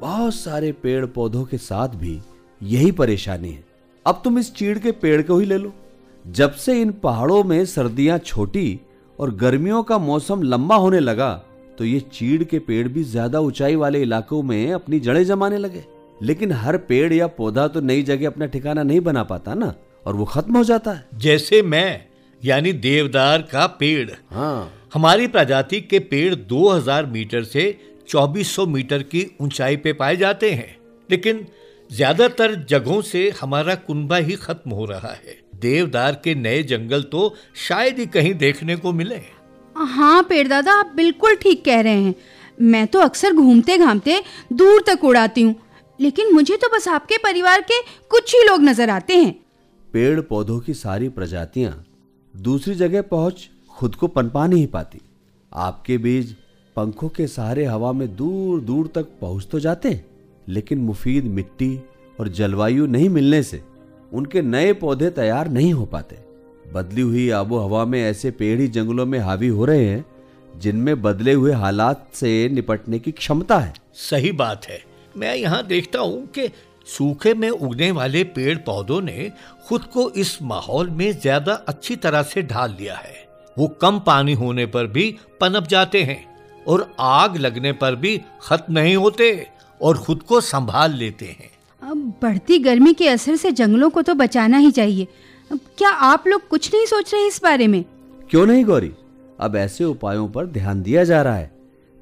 बहुत 0.00 0.34
सारे 0.34 0.72
पेड़ 0.72 1.04
पौधों 1.08 1.44
के 1.44 1.58
साथ 1.58 1.96
भी 1.96 2.20
यही 2.60 2.90
परेशानी 2.92 3.50
है। 3.50 3.64
अब 4.06 4.20
तुम 4.24 4.38
इस 4.38 4.54
चीड़ 4.54 4.78
के 4.78 4.92
पेड़ 4.94 5.20
को 5.22 5.38
ही 5.38 5.46
ले 5.46 5.56
लो। 5.58 5.72
जब 6.24 6.52
से 6.54 6.80
इन 6.80 6.90
पहाड़ों 7.02 7.42
में 7.44 7.64
सर्दियाँ 7.66 8.18
छोटी 8.20 8.80
और 9.18 9.34
गर्मियों 9.36 9.82
का 9.82 9.98
मौसम 10.00 10.42
लंबा 10.44 10.76
होने 10.76 11.00
लगा 11.00 11.32
तो 11.78 11.84
ये 11.84 12.00
चीड़ 12.12 12.42
के 12.44 12.58
पेड़ 12.60 12.88
भी 12.88 13.02
ज़्यादा 13.04 13.40
ऊंचाई 13.40 13.76
वाले 13.76 14.02
इलाकों 14.02 14.42
में 14.42 14.72
अपनी 14.72 15.00
जड़ें 15.00 15.24
जमाने 15.24 15.58
लगे। 15.58 15.84
लेकिन 16.22 16.52
हर 16.54 16.76
पेड़ 16.88 17.12
या 17.12 17.26
पौधा 17.28 17.66
तो 17.68 17.80
नई 17.80 18.02
जगह 18.02 18.26
अपना 18.26 18.46
ठिकाना 18.46 18.82
नहीं 18.82 19.00
बना 19.00 19.22
पाता 19.24 19.54
ना। 19.54 19.74
और 20.06 20.14
वो 20.14 20.24
खत्म 20.24 20.56
हो 20.56 20.64
जाता 20.64 20.90
है। 20.90 21.04
जैसे 21.14 21.62
मैं 21.62 22.04
यानी 22.42 22.72
देवदार 22.72 23.42
का 23.42 23.66
पेड़। 23.66 24.10
हाँ। 24.30 24.72
हमारी 24.94 25.26
प्रजाति 25.26 25.80
के 25.80 25.98
पेड़ 25.98 26.34
2000 26.34 27.06
मीटर 27.06 27.44
से 27.44 27.64
2400 28.08 28.66
मीटर 28.66 29.02
की 29.02 29.26
ऊंचाई 29.40 29.76
पे 29.76 29.92
पाए 29.92 30.16
जाते 30.16 30.50
हैं। 30.50 30.76
लेकिन 31.08 31.46
ज़्यादातर 31.90 32.54
जगहों 32.64 33.00
से 33.02 33.28
हमारा 33.40 33.74
कुनबा 33.74 34.16
ही 34.16 34.36
खत्म 34.36 34.70
हो 34.70 34.84
रहा 34.84 35.12
है। 35.12 35.40
देवदार 35.60 36.20
के 36.24 36.34
नए 36.34 36.62
जंगल 36.62 37.02
तो 37.02 37.34
शायद 37.58 37.98
ही 37.98 38.06
कहीं 38.06 38.34
देखने 38.34 38.76
को 38.76 38.92
मिले 38.92 39.20
हाँ। 39.76 40.22
पेड़ 40.22 40.46
दादा 40.48 40.72
आप 40.72 40.92
बिल्कुल 40.96 41.34
ठीक 41.34 41.64
कह 41.64 41.80
रहे 41.80 42.02
हैं। 42.02 42.14
मैं 42.60 42.86
तो 42.86 43.00
अक्सर 43.00 43.32
घूमते 43.32 43.76
घामते 43.78 44.20
दूर 44.52 44.82
तक 44.86 45.04
उड़ाती 45.04 45.42
हूँ। 45.42 45.54
लेकिन 45.98 46.32
मुझे 46.34 46.56
तो 46.56 46.68
बस 46.68 46.88
आपके 46.88 47.18
परिवार 47.18 47.60
के 47.60 47.80
कुछ 48.10 48.34
ही 48.34 48.42
लोग 48.44 48.62
नज़र 48.62 48.90
आते 48.90 49.16
हैं। 49.16 49.34
पेड़ 49.92 50.20
पौधों 50.20 50.58
की 50.60 50.74
सारी 50.74 51.08
प्रजातियाँ 51.08 51.84
दूसरी 52.34 52.74
जगह 52.74 53.02
पहुँच 53.02 53.48
खुद 53.70 53.94
को 53.94 54.08
पनपा 54.08 54.46
नहीं 54.46 54.66
पाती। 54.66 55.00
आपके 55.52 55.98
बीज 55.98 56.34
पंखों 56.76 57.08
के 57.08 57.26
सहारे 57.26 57.64
हवा 57.64 57.92
में 57.92 58.14
दूर 58.16 58.60
दूर 58.60 58.86
तक 58.94 59.06
पहुँच 59.20 59.46
तो 59.50 59.60
जाते 59.60 60.00
लेकिन 60.46 60.78
मुफीद 60.78 61.24
मिट्टी 61.24 61.76
और 62.18 62.28
जलवायु 62.28 62.86
नहीं 62.86 63.08
मिलने 63.08 63.42
से 63.42 63.62
उनके 64.12 64.42
नए 64.42 64.72
पौधे 64.72 65.10
तैयार 65.10 65.48
नहीं 65.48 65.72
हो 65.72 65.84
पाते। 65.86 66.18
बदली 66.72 67.00
हुई 67.00 67.28
आबो 67.30 67.58
हवा 67.58 67.84
में 67.84 68.02
ऐसे 68.02 68.30
पेड़ 68.30 68.60
ही 68.60 68.68
जंगलों 68.68 69.06
में 69.06 69.18
हावी 69.18 69.48
हो 69.48 69.64
रहे 69.64 69.84
हैं, 69.84 70.04
जिनमें 70.54 71.02
बदले 71.02 71.32
हुए 71.32 71.52
हालात 71.52 72.08
से 72.14 72.48
निपटने 72.48 72.98
की 72.98 73.12
क्षमता 73.12 73.58
है। 73.58 73.72
सही 73.94 74.32
बात 74.32 74.66
है। 74.66 74.82
मैं 75.16 75.34
यहाँ 75.36 75.66
देखता 75.66 75.98
हूँ 75.98 76.26
कि 76.28 76.48
सूखे 76.86 77.34
में 77.34 77.48
उगने 77.50 77.90
वाले 77.90 78.22
पेड़ 78.24 78.56
पौधों 78.58 79.00
ने 79.00 79.30
खुद 79.68 79.84
को 79.84 80.08
इस 80.10 80.36
माहौल 80.42 80.90
में 80.90 81.10
ज़्यादा 81.12 81.52
अच्छी 81.68 81.96
तरह 81.96 82.22
से 82.22 82.42
ढाल 82.42 82.76
लिया 82.80 82.94
है। 82.94 83.14
वो 83.56 83.66
कम 83.82 83.98
पानी 83.98 84.32
होने 84.32 84.66
पर 84.66 84.86
भी 84.86 85.10
पनप 85.40 85.66
जाते 85.66 86.02
हैं 86.02 86.24
और 86.66 86.88
आग 87.00 87.36
लगने 87.36 87.72
पर 87.72 87.96
भी 87.96 88.20
खत्म 88.42 88.72
नहीं 88.72 88.96
होते 88.96 89.46
और 89.80 89.98
खुद 89.98 90.22
को 90.22 90.40
संभाल 90.40 90.94
लेते 90.94 91.26
हैं। 91.26 91.50
अब 91.82 92.12
बढ़ती 92.22 92.58
गर्मी 92.58 92.92
के 92.94 93.08
असर 93.08 93.36
से 93.36 93.52
जंगलों 93.52 93.90
को 93.90 94.02
तो 94.02 94.14
बचाना 94.14 94.58
ही 94.58 94.70
चाहिए। 94.70 95.06
अब 95.50 95.60
क्या 95.78 95.90
आप 95.90 96.26
लोग 96.26 96.46
कुछ 96.48 96.72
नहीं 96.74 96.86
सोच 96.86 97.14
रहे 97.14 97.26
इस 97.26 97.40
बारे 97.42 97.66
में? 97.66 97.84
क्यों 98.30 98.46
नहीं 98.46 98.64
गौरी? 98.64 98.92
अब 99.40 99.56
ऐसे 99.56 99.84
उपायों 99.84 100.28
पर 100.28 100.46
ध्यान 100.46 100.82
दिया 100.82 101.04
जा 101.04 101.22
रहा 101.22 101.36
है 101.36 101.50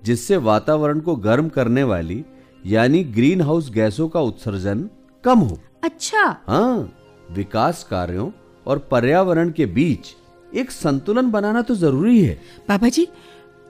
जिससे 0.02 0.36
वातावरण 0.36 1.00
को 1.00 1.14
गर्म 1.18 1.48
करने 1.48 1.82
वाली 1.84 2.24
यानी 2.66 3.02
ग्रीन 3.06 3.40
हाउस 3.40 3.70
गैसों 3.70 4.08
का 4.08 4.20
उत्सर्जन 4.20 4.88
कम 5.24 5.38
हो। 5.38 5.58
अच्छा। 5.84 6.24
हाँ 6.46 6.92
विकास 7.30 7.82
कार्यों 7.90 8.30
और 8.66 8.78
पर्यावरण 8.90 9.50
के 9.50 9.66
बीच 9.68 10.14
एक 10.52 10.70
संतुलन 10.70 11.30
बनाना 11.30 11.62
तो 11.62 11.74
ज़रूरी 11.74 12.20
है। 12.22 12.40
बाबा 12.68 12.88
जी 12.88 13.06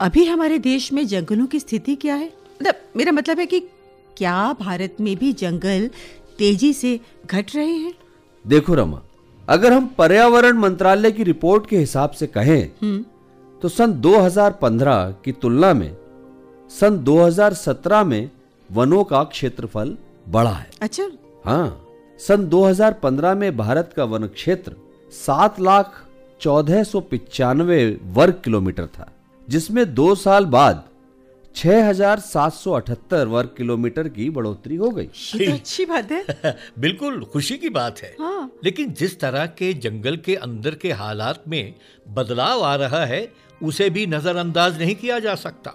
अभी 0.00 0.24
हमारे 0.24 0.58
देश 0.58 0.92
में 0.92 1.06
जंगलों 1.06 1.46
की 1.46 1.60
स्थिति 1.60 1.94
क्या 1.96 2.14
है? 2.14 2.26
मतलब 2.26 2.74
मेरा 2.96 3.12
मतलब 3.12 3.38
है 3.38 3.46
कि 3.46 3.60
क्या 4.16 4.52
भारत 4.60 4.96
में 5.00 5.16
भी 5.16 5.32
जंगल 5.32 5.88
तेज़ी 6.38 6.72
से 6.72 6.98
घट 7.26 7.54
रहे 7.56 7.72
हैं? 7.74 7.92
देखो 8.44 8.74
रमा 8.74 9.02
अगर 9.48 9.72
हम 9.72 9.86
पर्यावरण 9.98 10.58
मंत्रालय 10.58 11.10
की 11.10 11.24
रिपोर्ट 11.24 11.68
के 11.68 11.78
हिसाब 11.78 12.10
से 12.10 12.26
कहें 12.26 12.68
तो 13.62 13.68
सन 13.68 13.92
2015 14.00 15.14
की 15.24 15.32
तुलना 15.32 15.72
में 15.74 15.96
सन 16.70 16.98
2017 17.04 18.04
में 18.04 18.30
वनों 18.72 19.04
का 19.04 19.22
क्षेत्रफल 19.24 19.96
बढ़ा 20.28 20.50
है। 20.50 20.70
अच्छा। 20.82 21.08
हाँ 21.44 21.86
सन 22.20 22.48
2015 22.48 23.34
में 23.36 23.56
भारत 23.56 23.92
का 23.96 24.04
वन 24.04 24.26
क्षेत्र 24.26 24.74
सात 25.12 25.60
लाख 25.60 26.04
चौदह 26.40 26.82
सौ 26.84 27.00
पिचानवे 27.00 27.84
वर्ग 28.12 28.40
किलोमीटर 28.44 28.86
था 28.86 29.10
जिसमें 29.48 29.84
दो 29.94 30.14
साल 30.14 30.46
बाद 30.56 30.84
छह 31.54 31.88
हज़ार 31.88 32.18
सात 32.20 32.52
सौ 32.52 32.72
अठहत्तर 32.72 33.26
वर्ग 33.26 33.54
किलोमीटर 33.56 34.08
की 34.08 34.28
बढ़ोतरी 34.30 34.76
हो 34.76 34.90
गई। 34.90 35.08
ये 35.36 35.46
तो 35.46 35.52
अच्छी 35.52 35.84
बात 35.86 36.12
है। 36.12 36.56
बिल्कुल 36.78 37.24
खुशी 37.24 37.56
की 37.56 37.68
बात 37.68 37.98
है। 37.98 38.14
हाँ। 38.20 38.50
लेकिन 38.64 38.92
जिस 38.92 39.18
तरह 39.20 39.46
के 39.46 39.72
जंगल 39.74 40.16
के 40.16 40.34
अंदर 40.36 40.74
के 40.74 40.92
हालात 40.92 41.42
में 41.48 41.74
बदलाव 42.08 42.62
आ 42.62 42.74
रहा 42.74 43.04
है 43.04 43.20
उसे 43.62 43.90
भी 43.90 44.06
नजरअंदाज 44.06 44.78
नहीं 44.78 44.94
किया 44.94 45.18
जा 45.18 45.34
सकता। 45.34 45.74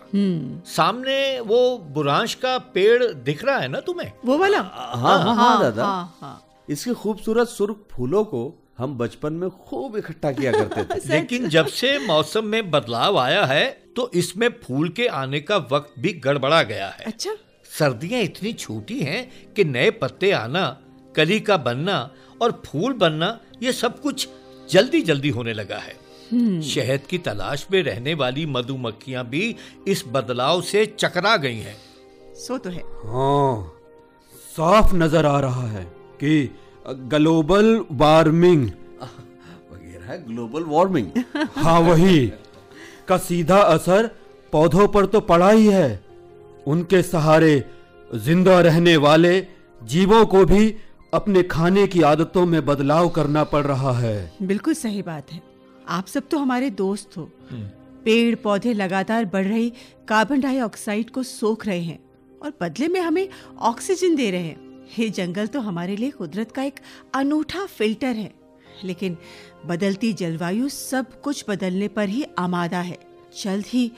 सामने 0.68 1.40
वो 1.40 1.78
बुरांश 1.94 2.34
का 2.36 2.58
पेड़ 2.74 3.04
दिख 3.04 3.44
रहा 3.46 3.58
है 3.58 3.68
ना 3.68 3.80
तुम्हें? 3.80 4.12
वो 4.26 4.38
वाला? 4.38 4.60
हाँ 4.60 5.20
हाँ 5.20 5.36
हाँ 5.36 5.60
दादा। 5.62 5.86
हाँ 5.86 6.18
हाँ। 6.22 6.42
इसके 6.70 6.94
खूबसूरत 6.94 7.48
सुर्ख 7.48 7.86
फूलों 7.92 8.24
को 8.24 8.44
हम 8.78 8.98
बचपन 8.98 9.34
में 9.34 9.50
खूब 9.50 9.98
इकट्ठा 9.98 10.32
किया 10.32 10.52
करते 10.52 10.84
थे। 10.84 11.00
लेकिन 11.14 11.48
जब 11.50 11.68
से 11.68 11.98
मौसम 12.00 12.46
में 12.46 12.70
बदलाव 12.72 13.18
आया 13.20 13.44
है 13.46 13.66
तो 13.96 14.10
इसमें 14.14 14.48
फूल 14.64 14.90
के 14.90 15.08
आने 15.08 15.40
का 15.40 15.58
वक्त 15.72 15.94
भी 16.00 16.14
गड़बड़ा 16.26 16.62
गया 16.64 16.88
है। 16.90 17.06
अच्छा। 17.06 17.36
सर्दियाँ 17.72 18.22
इतनी 18.22 18.54
छोटी 18.54 19.00
हैं 19.00 19.54
कि 19.54 19.64
नए 19.64 19.90
पत्ते 19.92 20.32
आना 20.32 20.66
कली 21.16 21.40
का 21.40 21.58
बनना 21.58 21.98
और 22.42 22.62
फूल 22.66 22.94
बनना 22.94 23.40
ये 23.64 23.72
सब 23.74 24.02
कुछ 24.02 24.28
जल्दी 24.70 25.02
जल्दी 25.02 25.30
होने 25.30 25.54
लगा 25.54 25.78
है। 25.78 26.04
शहद 26.64 27.02
की 27.10 27.18
तलाश 27.18 27.66
में 27.72 27.82
रहने 27.84 28.14
वाली 28.14 28.46
मधुमक्खियाँ 28.46 29.26
भी 29.30 29.56
इस 29.88 30.04
बदलाव 30.08 30.62
से 30.62 30.86
चकरा 31.00 31.36
गई 31.38 31.58
हैं। 31.58 31.76
सो 32.36 32.58
तो 32.58 32.70
है। 32.70 32.82
हाँ 33.06 33.72
साफ़ 34.56 34.94
नज़र 34.96 35.26
आ 35.26 35.40
रहा 35.40 35.68
है 35.68 35.84
कि 36.20 36.50
ग्लोबल 36.86 37.80
वार्मिंग 37.92 38.64
वगैरह 38.64 40.16
ग्लोबल 40.28 40.64
वार्मिंग 40.64 41.08
हाँ 41.58 41.80
वही. 41.80 42.28
का 43.08 43.18
सीधा 43.18 43.60
असर 43.62 44.10
पौधों 44.52 44.88
पर 44.88 45.06
तो 45.06 45.20
पड़ा 45.20 45.50
ही 45.50 45.68
है. 45.68 46.04
उनके 46.68 47.02
सहारे 47.02 47.64
ज़िंदा 48.16 48.60
रहने 48.62 48.96
वाले 48.98 49.40
जीवों 49.84 50.26
को 50.26 50.46
भी 50.46 50.76
अपने 51.14 51.44
खाने 51.44 51.88
की 51.88 52.02
आदतों 52.02 52.46
में 52.46 52.66
बदलाव 52.66 53.10
करना 53.10 53.44
पड़ 53.44 53.64
रहा 53.66 53.92
है. 53.98 54.32
बिल्कुल 54.42 54.74
सही 54.74 55.02
बात 55.02 55.32
है. 55.32 55.42
आप 55.88 56.08
सब 56.08 56.28
तो 56.32 56.38
हमारे 56.38 56.70
दोस्त 56.70 57.18
हो. 57.18 57.30
पेड़ 58.06 58.36
पौधे 58.36 58.74
लगातार 58.74 59.26
बढ़ 59.26 59.46
रही 59.48 59.72
कार्बन 60.08 60.42
डाइऑक्साइड 60.42 61.10
को 61.10 61.24
सोख 61.24 61.66
रहे 61.66 61.82
हैं 61.82 62.00
और 62.44 62.54
बदले 62.62 62.88
में 62.88 63.00
हमें 63.02 63.28
ऑक्सीजन 63.60 64.16
दे 64.16 64.30
रहे 64.32 64.42
हैं. 64.42 64.65
ये 65.00 65.10
जंगल 65.10 65.48
तो 65.48 65.60
हमारे 65.60 65.96
लिए 65.96 66.12
कुदरत 66.12 66.52
का 66.52 66.64
एक 66.64 66.80
अनूठा 67.16 67.66
फ़िल्टर 67.68 68.16
है, 68.16 68.32
लेकिन 68.84 69.18
बदलती 69.66 70.12
जलवायु 70.14 70.70
सब 70.70 71.22
कुछ 71.22 71.44
बदलने 71.50 71.88
पर 71.88 72.10
ही 72.10 72.26
आमादा 72.40 72.80
है। 72.80 72.98
जल्द 73.42 73.66
ही 73.68 73.92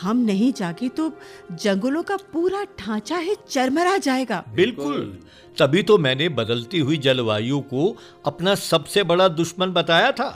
हम 0.00 0.16
नहीं 0.16 0.52
जागे 0.52 0.88
तो 0.88 1.10
जंगलों 1.52 2.02
का 2.02 2.16
पूरा 2.32 2.62
ढांचा 2.80 3.16
ही 3.18 3.34
चरमरा 3.48 3.96
जाएगा। 3.98 4.42
बिल्कुल। 4.54 5.00
तभी 5.58 5.82
तो 5.82 5.96
मैंने 5.98 6.28
बदलती 6.28 6.78
हुई 6.78 6.96
जलवायु 6.96 7.58
को 7.62 7.96
अपना 8.26 8.54
सबसे 8.54 9.02
बड़ा 9.02 9.28
दुश्मन 9.30 9.70
बताया 9.70 10.10
था। 10.12 10.28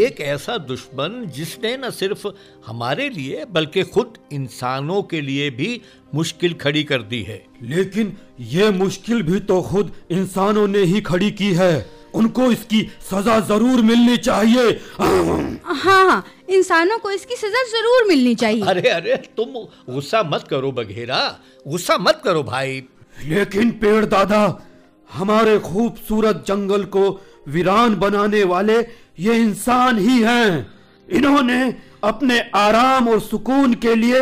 एक 0.00 0.20
ऐसा 0.20 0.56
दुश्मन 0.58 1.24
जिसने 1.34 1.76
न 1.76 1.90
सिर्फ़ 1.90 2.26
हमारे 2.66 3.08
लिए 3.08 3.44
बल्कि 3.50 3.82
खुद 3.84 4.18
इंसानों 4.32 5.02
के 5.02 5.20
लिए 5.20 5.50
भी 5.50 5.80
मुश्किल 6.14 6.54
खड़ी 6.54 6.84
कर 6.84 7.02
दी 7.02 7.22
है। 7.22 7.42
लेकिन 7.62 8.16
ये 8.40 8.70
मुश्किल 8.72 9.22
भी 9.22 9.40
तो 9.42 9.60
खुद 9.62 9.92
इंसानों 10.10 10.66
ने 10.68 10.82
ही 10.84 11.00
खड़ी 11.02 11.30
की 11.30 11.52
है। 11.54 11.98
उनको 12.14 12.50
इसकी 12.52 12.80
सजा 13.02 13.38
ज़रूर 13.40 13.82
मिलनी 13.82 14.16
चाहिए। 14.18 14.68
हाँ 14.98 15.74
हाँ। 15.76 16.24
इंसानों 16.48 16.98
को 16.98 17.10
इसकी 17.10 17.36
सजा 17.36 17.62
ज़रूर 17.68 18.08
मिलनी 18.08 18.34
चाहिए। 18.34 18.64
अरे 18.64 18.88
अरे 18.90 19.16
तुम 19.36 19.52
गुस्सा 19.94 20.22
मत 20.24 20.46
करो 20.50 20.72
बघेरा 20.72 21.20
गुस्सा 21.66 21.96
मत 21.98 22.20
करो 22.24 22.42
भाई। 22.44 22.82
लेकिन 23.24 23.70
पेड़ 23.80 24.04
दादा 24.06 24.42
हमारे 25.10 25.58
खूबसूरत 25.60 26.44
जंगल 26.48 26.84
को 26.86 27.08
वीरान 27.48 27.94
बनाने 27.96 28.42
वाले 28.44 28.78
ये 29.20 29.36
इंसान 29.36 29.98
ही 29.98 30.18
हैं। 30.22 30.66
इन्होंने 31.08 31.62
अपने 32.04 32.38
आराम 32.56 33.08
और 33.08 33.20
सुकून 33.20 33.74
के 33.76 33.94
लिए 33.94 34.20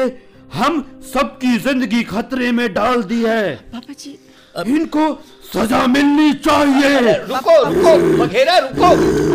हम 0.54 0.80
सबकी 1.04 1.56
ज़िंदगी 1.58 2.02
खतरे 2.04 2.50
में 2.52 2.72
डाल 2.74 3.02
दी 3.02 3.22
है। 3.24 3.54
पापा 3.72 3.92
जी। 3.94 4.18
इनको 4.66 5.06
सजा 5.46 5.86
मिलनी 5.86 6.32
चाहिए। 6.46 7.12
रुको 7.24 7.54
रुको 7.64 7.92
बघेरा 8.18 8.58
रुको। 8.58 8.90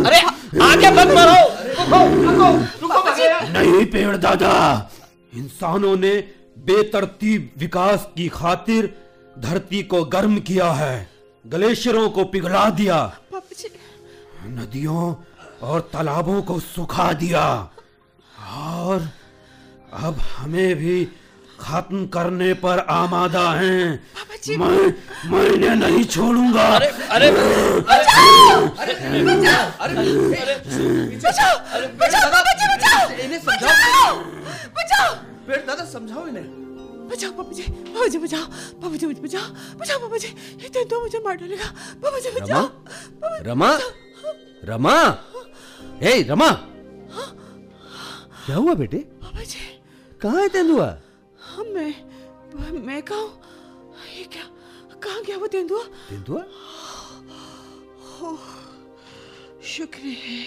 अरे 0.06 0.20
आगे 0.64 0.90
मत 0.92 1.14
बढ़ो। 1.16 1.42
रुको 1.80 2.00
रुको 2.22 2.50
रुको 2.82 3.00
नहीं 3.52 3.86
पेड़ 3.86 4.16
दादा। 4.18 4.54
इंसानों 5.34 5.96
ने 5.98 6.14
बेतरतीब 6.58 7.50
विकास 7.58 8.08
की 8.16 8.28
खातिर 8.30 8.94
धरती 9.36 9.82
को 9.84 10.04
गर्म 10.06 10.38
किया 10.40 10.72
है 10.74 11.10
ग्लेशियरों 11.46 12.10
को 12.10 12.24
पिघला 12.26 12.70
दिया 12.70 13.00
नदियों 14.48 15.14
और 15.62 15.80
तालाबों 15.94 16.42
को 16.42 16.60
सुखा 16.60 17.12
दिया। 17.14 17.46
और 18.58 19.08
अब 19.94 20.20
हमें 20.38 20.76
भी 20.76 21.08
खत्म 21.62 22.06
करने 22.14 22.54
पर 22.64 22.80
आमादा 22.90 23.44
हैं। 23.54 23.84
मैं 24.60 24.78
मैं 25.32 25.46
इन्हें 25.48 25.76
नहीं 25.76 26.04
छोड़ूँगा। 26.06 26.64
अरे 26.76 26.88
अरे 27.16 27.28
अरे 27.28 28.94
पेड़ 35.48 35.60
दादा 35.68 35.84
समझाओ। 35.86 36.26
इन्हें 36.28 36.46
बचाओ 37.10 37.32
पापा 37.38 37.52
जी 37.52 37.64
पापा 37.64 38.08
जी 38.08 38.18
बचाओ 38.18 38.46
पापा 38.82 38.96
जी 38.96 39.06
मुझे 39.06 39.22
बचाओ 39.22 39.48
बचाओ 39.80 40.00
पापा 40.00 40.18
जी। 40.18 40.28
ये 40.64 40.70
तेंदुआ 40.70 41.00
मुझे 41.00 41.20
मार 41.26 41.36
डालेगा। 41.36 41.68
पापा 42.04 42.20
जी 42.20 42.30
बचाओ 42.40 42.66
रमा? 43.48 43.72
रमा? 44.66 44.96
हे। 46.02 46.22
रमा। 46.30 46.50
क्या 48.46 48.56
हुआ 48.56 48.74
बेटे? 48.74 48.98
पापा 48.98 49.44
जी। 49.44 49.60
कहाँ 50.22 50.42
है 50.42 50.48
तेंदुआ? 50.50 50.90
हाँ, 51.52 51.64
मैं 51.64 51.96
मैं 52.72 53.02
कहा? 53.02 53.18
ये 54.18 54.24
क्या 54.24 54.44
कहाँ 55.04 55.24
गया 55.24 55.38
वो 55.38 55.48
तेंदुआ? 55.48 55.84
तेंदुआ? 56.10 56.44
शुक्र 59.64 60.00
है 60.00 60.46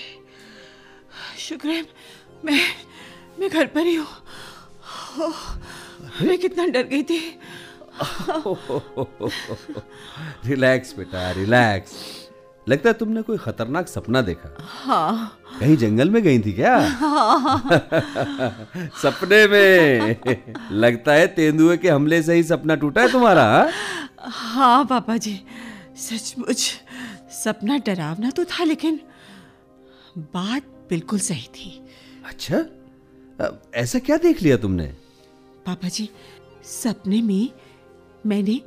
शुक्र 1.38 1.69
है 1.69 1.87
मैं 2.45 2.61
मैं 3.38 3.51
घर 3.51 3.67
पर 3.67 3.81
ही 3.81 3.95
हूँ। 3.95 4.07
मैं 6.23 6.38
कितना 6.38 6.67
डर 6.67 6.83
गई 6.83 7.03
थी। 7.03 7.38
रिलैक्स 10.47 10.97
बेटा 10.97 11.31
रिलैक्स। 11.31 12.23
लगता 12.68 12.88
है 12.88 12.92
तुमने 12.94 13.22
कोई 13.22 13.38
खतरनाक 13.38 13.88
सपना 13.88 14.20
देखा। 14.22 14.57
हाँ। 14.61 15.38
कहीं 15.61 15.77
जंगल 15.77 16.11
में 16.11 16.22
गई 16.22 16.38
थी 16.38 16.53
क्या? 16.53 16.77
हाँ। 16.79 17.59
सपने 19.03 19.46
में। 19.46 20.16
लगता 20.72 21.12
है 21.12 21.27
तेंदुए 21.27 21.77
के 21.77 21.88
हमले 21.88 22.22
से 22.22 22.35
ही 22.35 22.42
सपना 22.42 22.74
टूटा 22.74 23.00
है 23.03 23.12
तुम्हारा 23.12 23.44
हाँ? 23.44 23.70
हाँ 24.20 24.85
पापा 24.85 25.16
जी। 25.16 25.40
सचमुच 25.98 26.70
सपना 27.44 27.77
डरावना 27.79 28.31
तो 28.31 28.44
था 28.44 28.64
लेकिन 28.64 29.00
बात 30.18 30.62
बिल्कुल 30.90 31.18
सही 31.18 31.46
थी। 31.55 31.81
अच्छा? 32.27 32.64
ऐसा 33.74 33.98
क्या 33.98 34.16
देख 34.16 34.42
लिया 34.42 34.57
तुमने? 34.57 34.87
पापा 35.66 35.88
जी 35.88 36.09
सपने 36.64 37.20
में 37.22 37.48
मैंने 38.27 38.61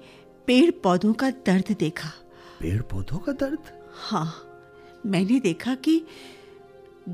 पेड़ 0.47 0.71
पौधों 0.83 1.13
का 1.13 1.29
दर्द 1.29 1.75
देखा। 1.79 2.09
पेड़ 2.59 2.81
पौधों 2.81 3.17
का 3.17 3.31
दर्द? 3.31 3.76
हाँ 3.99 4.33
मैंने 5.05 5.39
देखा 5.39 5.73
कि 5.75 6.01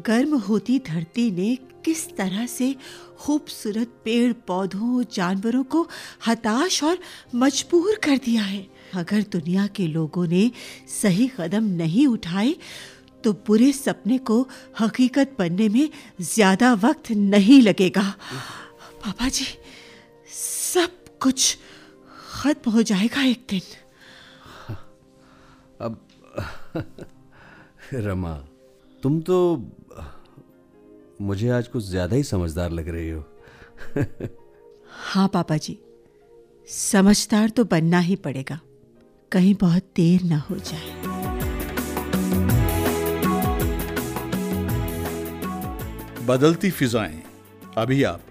गर्म 0.05 0.35
होती 0.39 0.77
धरती 0.79 1.29
ने 1.31 1.55
किस 1.85 2.07
तरह 2.15 2.45
से 2.47 2.75
खूबसूरत 3.19 3.91
पेड़ 4.03 4.33
पौधों 4.47 5.03
जानवरों 5.13 5.63
को 5.63 5.87
हताश 6.27 6.83
और 6.83 6.97
मजबूर 7.35 7.99
कर 8.03 8.17
दिया 8.17 8.43
है। 8.43 8.65
अगर 8.95 9.21
दुनिया 9.31 9.67
के 9.67 9.87
लोगों 9.87 10.25
ने 10.27 10.49
सही 10.91 11.27
कदम 11.37 11.63
नहीं 11.77 12.05
उठाए 12.07 12.55
तो 13.23 13.33
बुरे 13.47 13.71
सपने 13.71 14.17
को 14.19 14.41
हकीकत 14.79 15.35
बनने 15.39 15.67
में 15.69 15.89
ज़्यादा 16.21 16.73
वक्त 16.75 17.11
नहीं 17.11 17.61
लगेगा। 17.61 18.13
पापा 19.03 19.29
जी, 19.29 19.45
सब 20.29 20.97
कुछ 21.21 21.57
खत्म 22.33 22.71
हो 22.71 22.81
जाएगा 22.83 23.23
एक 23.23 23.45
दिन। 23.49 23.61
रमा 27.93 28.33
तुम 29.03 29.19
तो 29.21 29.37
मुझे 31.21 31.49
आज 31.49 31.67
कुछ 31.67 31.83
ज़्यादा 31.83 32.15
ही 32.15 32.23
समझदार 32.23 32.71
लग 32.71 32.87
रही 32.89 33.09
हो। 33.09 33.23
हाँ 35.03 35.27
पापा 35.27 35.57
जी 35.57 35.77
समझदार 36.67 37.49
तो 37.49 37.63
बनना 37.63 37.99
ही 37.99 38.15
पड़ेगा। 38.15 38.59
कहीं 39.31 39.55
बहुत 39.61 39.83
देर 39.95 40.23
ना 40.23 40.37
हो 40.39 40.55
जाए। 40.55 40.91
बदलती 46.25 46.71
फिजाएँ। 46.71 47.21
अभी 47.77 48.03
आप 48.03 48.21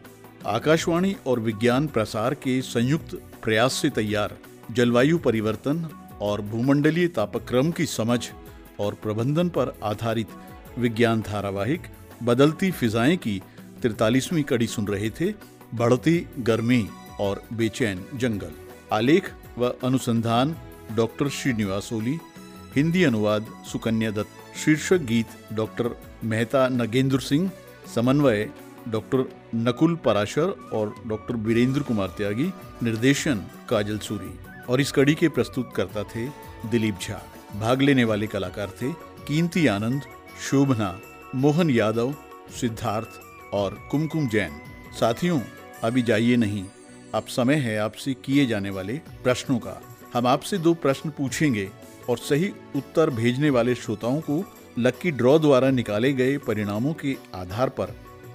आकाशवाणी 0.47 1.17
और 1.27 1.41
विज्ञान 1.41 1.87
प्रसार 1.87 2.35
के 2.35 2.61
संयुक्त 2.63 3.15
प्रयास 3.43 3.73
से 3.73 3.91
तैयार 3.91 4.37
जलवायु 4.71 5.19
परिवर्तन 5.19 5.89
और 6.23 6.41
भूमंडलीय 6.41 7.09
तापक्रम 7.09 7.71
की 7.71 7.87
समझ 7.87 8.21
और 8.81 8.95
प्रबंधन 8.95 9.49
पर 9.49 9.75
आधारित 9.83 10.29
विज्ञान 10.79 11.21
धारावाहिक 11.21 11.83
बदलती 12.23 12.71
फिजाएँ 12.71 13.17
की 13.17 13.41
तिरतालीसवीं 13.83 14.43
कड़ी 14.43 14.67
सुन 14.67 14.87
रहे 14.87 15.11
थे 15.11 15.33
बढ़ती 15.75 16.27
गर्मी 16.39 16.89
और 17.21 17.43
बेचैन 17.53 18.05
जंगल। 18.15 18.53
आलेख 18.93 19.31
व 19.59 19.73
अनुसंधान 19.85 20.57
डॉक्टर 20.97 21.29
श्रीनिवास 21.29 21.93
ओली 21.93 22.19
हिंदी 22.77 23.03
अनुवाद 23.05 23.47
सुकन्या 23.73 24.11
दत्त, 24.11 24.57
शीर्षक 24.65 25.01
गीत 25.03 25.27
डॉक्टर 25.53 25.91
मेहता 26.25 26.69
नगेंद्र 26.69 27.19
सिंह, 27.21 27.51
समन्वय 27.95 28.49
डॉक्टर 28.89 29.25
नकुल 29.55 29.97
पराशर 29.97 30.55
और 30.73 30.95
डॉक्टर 31.07 31.37
वीरेंद्र 31.37 31.83
कुमार 31.83 32.09
त्यागी, 32.09 32.53
निर्देशन 32.83 33.43
काजल 33.69 33.99
सूरी। 33.99 34.33
और 34.69 34.81
इस 34.81 34.93
कड़ी 34.93 35.15
के 35.15 35.29
प्रस्तुत 35.29 35.73
करता 35.77 36.03
थे 36.03 36.29
दिलीप 36.69 36.99
झा। 37.03 37.23
भाग 37.61 37.83
लेने 37.83 38.05
वाले 38.05 38.27
कलाकार 38.27 38.71
थे 38.83 38.93
कीर्ति 38.93 39.67
आनंद, 39.67 40.03
शोभना, 40.51 41.01
मोहन 41.35 41.71
यादव, 41.71 42.15
सिद्धार्थ 42.61 43.09
और 43.55 43.89
कुमकुम 43.91 44.29
जैन। 44.29 44.53
साथियों, 45.01 45.41
अभी 45.85 46.03
जाइए 46.03 46.37
नहीं। 46.37 46.65
अब 47.15 47.25
समय 47.27 47.55
है 47.55 47.79
आपसे 47.79 48.15
किए 48.15 48.47
जाने 48.47 48.71
वाले 48.71 48.93
प्रश्नों 49.25 49.59
का। 49.59 49.83
हम 50.15 50.27
आपसे 50.27 50.59
दो 50.59 50.75
प्रश्न 50.75 51.11
पूछेंगे 51.11 51.71
और 52.09 52.19
सही 52.19 52.53
उत्तर 52.77 53.11
भेजने 53.11 53.51
वाले 53.51 53.75
श्रोताओं 53.75 54.21
को 54.21 54.45
लक्की 54.79 55.11
ड्रॉ 55.11 55.39
द्वारा 55.39 55.71
निकाले 55.71 56.13
गए 56.13 56.39
परिणामों 56.39 56.95
के 56.95 57.17
आधार 57.35 57.69
पर 57.69 57.95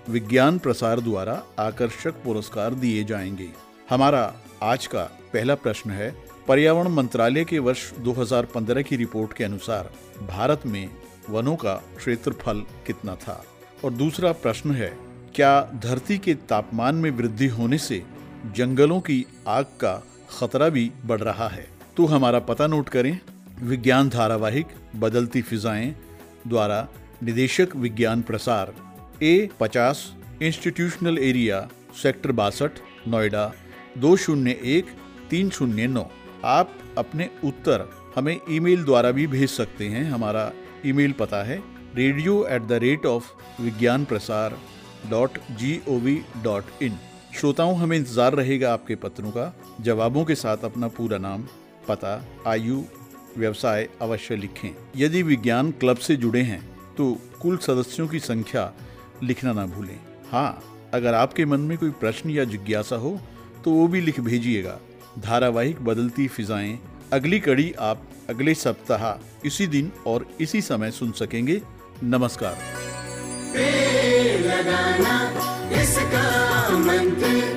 विज्ञान 0.09 0.59
प्रसार 0.59 0.99
द्वारा 0.99 1.43
आकर्षक 1.59 2.11
पुरस्कार 2.11 2.73
दिए 2.73 3.03
जाएँगे। 3.03 3.49
हमारा 3.89 4.35
आज 4.63 4.87
का 4.87 5.19
पहला 5.37 5.55
प्रश्न 5.55 5.89
है, 5.89 6.15
पर्यावरण 6.47 6.87
मंत्रालय 6.87 7.45
के 7.45 7.59
वर्ष 7.59 7.93
2015 7.93 8.81
की 8.81 8.95
रिपोर्ट 8.95 9.33
के 9.33 9.43
अनुसार 9.43 9.93
भारत 10.27 10.61
में 10.65 10.89
वनों 11.29 11.55
का 11.55 11.73
क्षेत्रफल 11.73 12.59
कितना 12.59 13.15
था? 13.15 13.45
और 13.85 13.91
दूसरा 13.91 14.31
प्रश्न 14.31 14.71
है, 14.71 14.97
क्या 15.35 15.61
धरती 15.61 16.17
के 16.17 16.33
तापमान 16.33 16.95
में 16.95 17.11
वृद्धि 17.11 17.47
होने 17.47 17.77
से 17.77 18.03
जंगलों 18.55 18.99
की 18.99 19.25
आग 19.47 19.65
का 19.65 20.03
खतरा 20.39 20.69
भी 20.69 20.91
बढ़ 21.05 21.19
रहा 21.19 21.47
है? 21.47 21.67
तो 21.97 22.05
हमारा 22.05 22.39
पता 22.39 22.67
नोट 22.67 22.89
करें, 22.89 23.19
विज्ञान 23.61 24.09
धारावाहिक 24.09 24.65
बदलती 24.95 25.41
फिजाएँ 25.41 25.95
द्वारा 26.47 26.87
निदेशक 27.23 27.67
विज्ञान 27.75 28.21
प्रसार, 28.21 28.73
ए 29.23 29.49
पचास, 29.59 30.15
इंस्टीट्यूशनल 30.41 31.17
एरिया, 31.17 31.69
सेक्टर 32.03 32.31
बासठ, 32.31 32.71
नोएडा, 33.07 33.53
दो 33.97 34.17
शून्य 34.17 34.51
एक 34.51 34.85
तीन 35.29 35.49
शून्य 35.49 35.87
नौ। 35.87 36.05
आप 36.45 36.73
अपने 36.97 37.29
उत्तर 37.43 37.89
हमें 38.15 38.39
ईमेल 38.49 38.83
द्वारा 38.83 39.11
भी 39.11 39.27
भेज 39.27 39.49
सकते 39.49 39.87
हैं। 39.87 40.03
हमारा 40.11 40.51
ईमेल 40.85 41.11
पता 41.11 41.43
है 41.43 41.61
radio 41.95 42.45
at 42.45 42.61
the 42.61 42.79
rate 42.83 43.05
of 43.05 43.31
Vigyan 43.61 44.05
Prasar 44.05 44.57
dot 45.09 45.37
G 45.51 45.79
O 45.87 45.97
V 45.99 46.15
dot 46.43 46.83
in 46.83 46.97
श्रोताओं, 47.35 47.75
हमें 47.75 47.97
इंतज़ार 47.97 48.33
रहेगा 48.33 48.73
आपके 48.73 48.95
पत्रों 48.95 49.31
का। 49.31 49.53
जवाबों 49.81 50.23
के 50.25 50.35
साथ 50.35 50.63
अपना 50.65 50.87
पूरा 50.89 51.17
नाम, 51.17 51.43
पता, 51.87 52.23
आयु, 52.47 52.81
व्यवसाय 53.37 53.87
अवश्य 54.01 54.35
लिखें। 54.35 54.69
यदि 54.97 55.21
विज्ञान 55.23 55.71
क्लब 55.71 55.97
से 55.97 56.15
जुड़े 56.15 56.41
हैं 56.43 56.61
तो 56.97 57.13
कुल 57.41 57.57
सदस्यों 57.59 58.07
की 58.07 58.19
संख्या 58.21 58.71
लिखना 59.23 59.53
ना 59.53 59.65
भूलें। 59.67 59.99
हाँ 60.31 60.61
अगर 60.93 61.13
आपके 61.13 61.45
मन 61.45 61.59
में 61.61 61.77
कोई 61.77 61.89
प्रश्न 61.99 62.29
या 62.29 62.43
जिज्ञासा 62.45 62.95
हो 62.95 63.19
तो 63.65 63.71
वो 63.71 63.87
भी 63.87 64.01
लिख 64.01 64.19
भेजिएगा। 64.21 64.79
धारावाहिक 65.17 65.81
बदलती 65.81 66.27
फिजाएँ, 66.27 66.79
अगली 67.13 67.39
कड़ी 67.39 67.73
आप 67.79 68.01
अगले 68.29 68.53
सप्ताह, 68.53 69.23
इसी 69.45 69.67
दिन 69.67 69.91
और 70.07 70.25
इसी 70.41 70.61
समय 70.61 70.91
सुन 70.91 71.11
सकेंगे। 71.11 71.61
नमस्कार। 72.03 72.57
लगाना 74.39 75.29
इसका 75.81 76.77
मंत्र। 76.77 77.56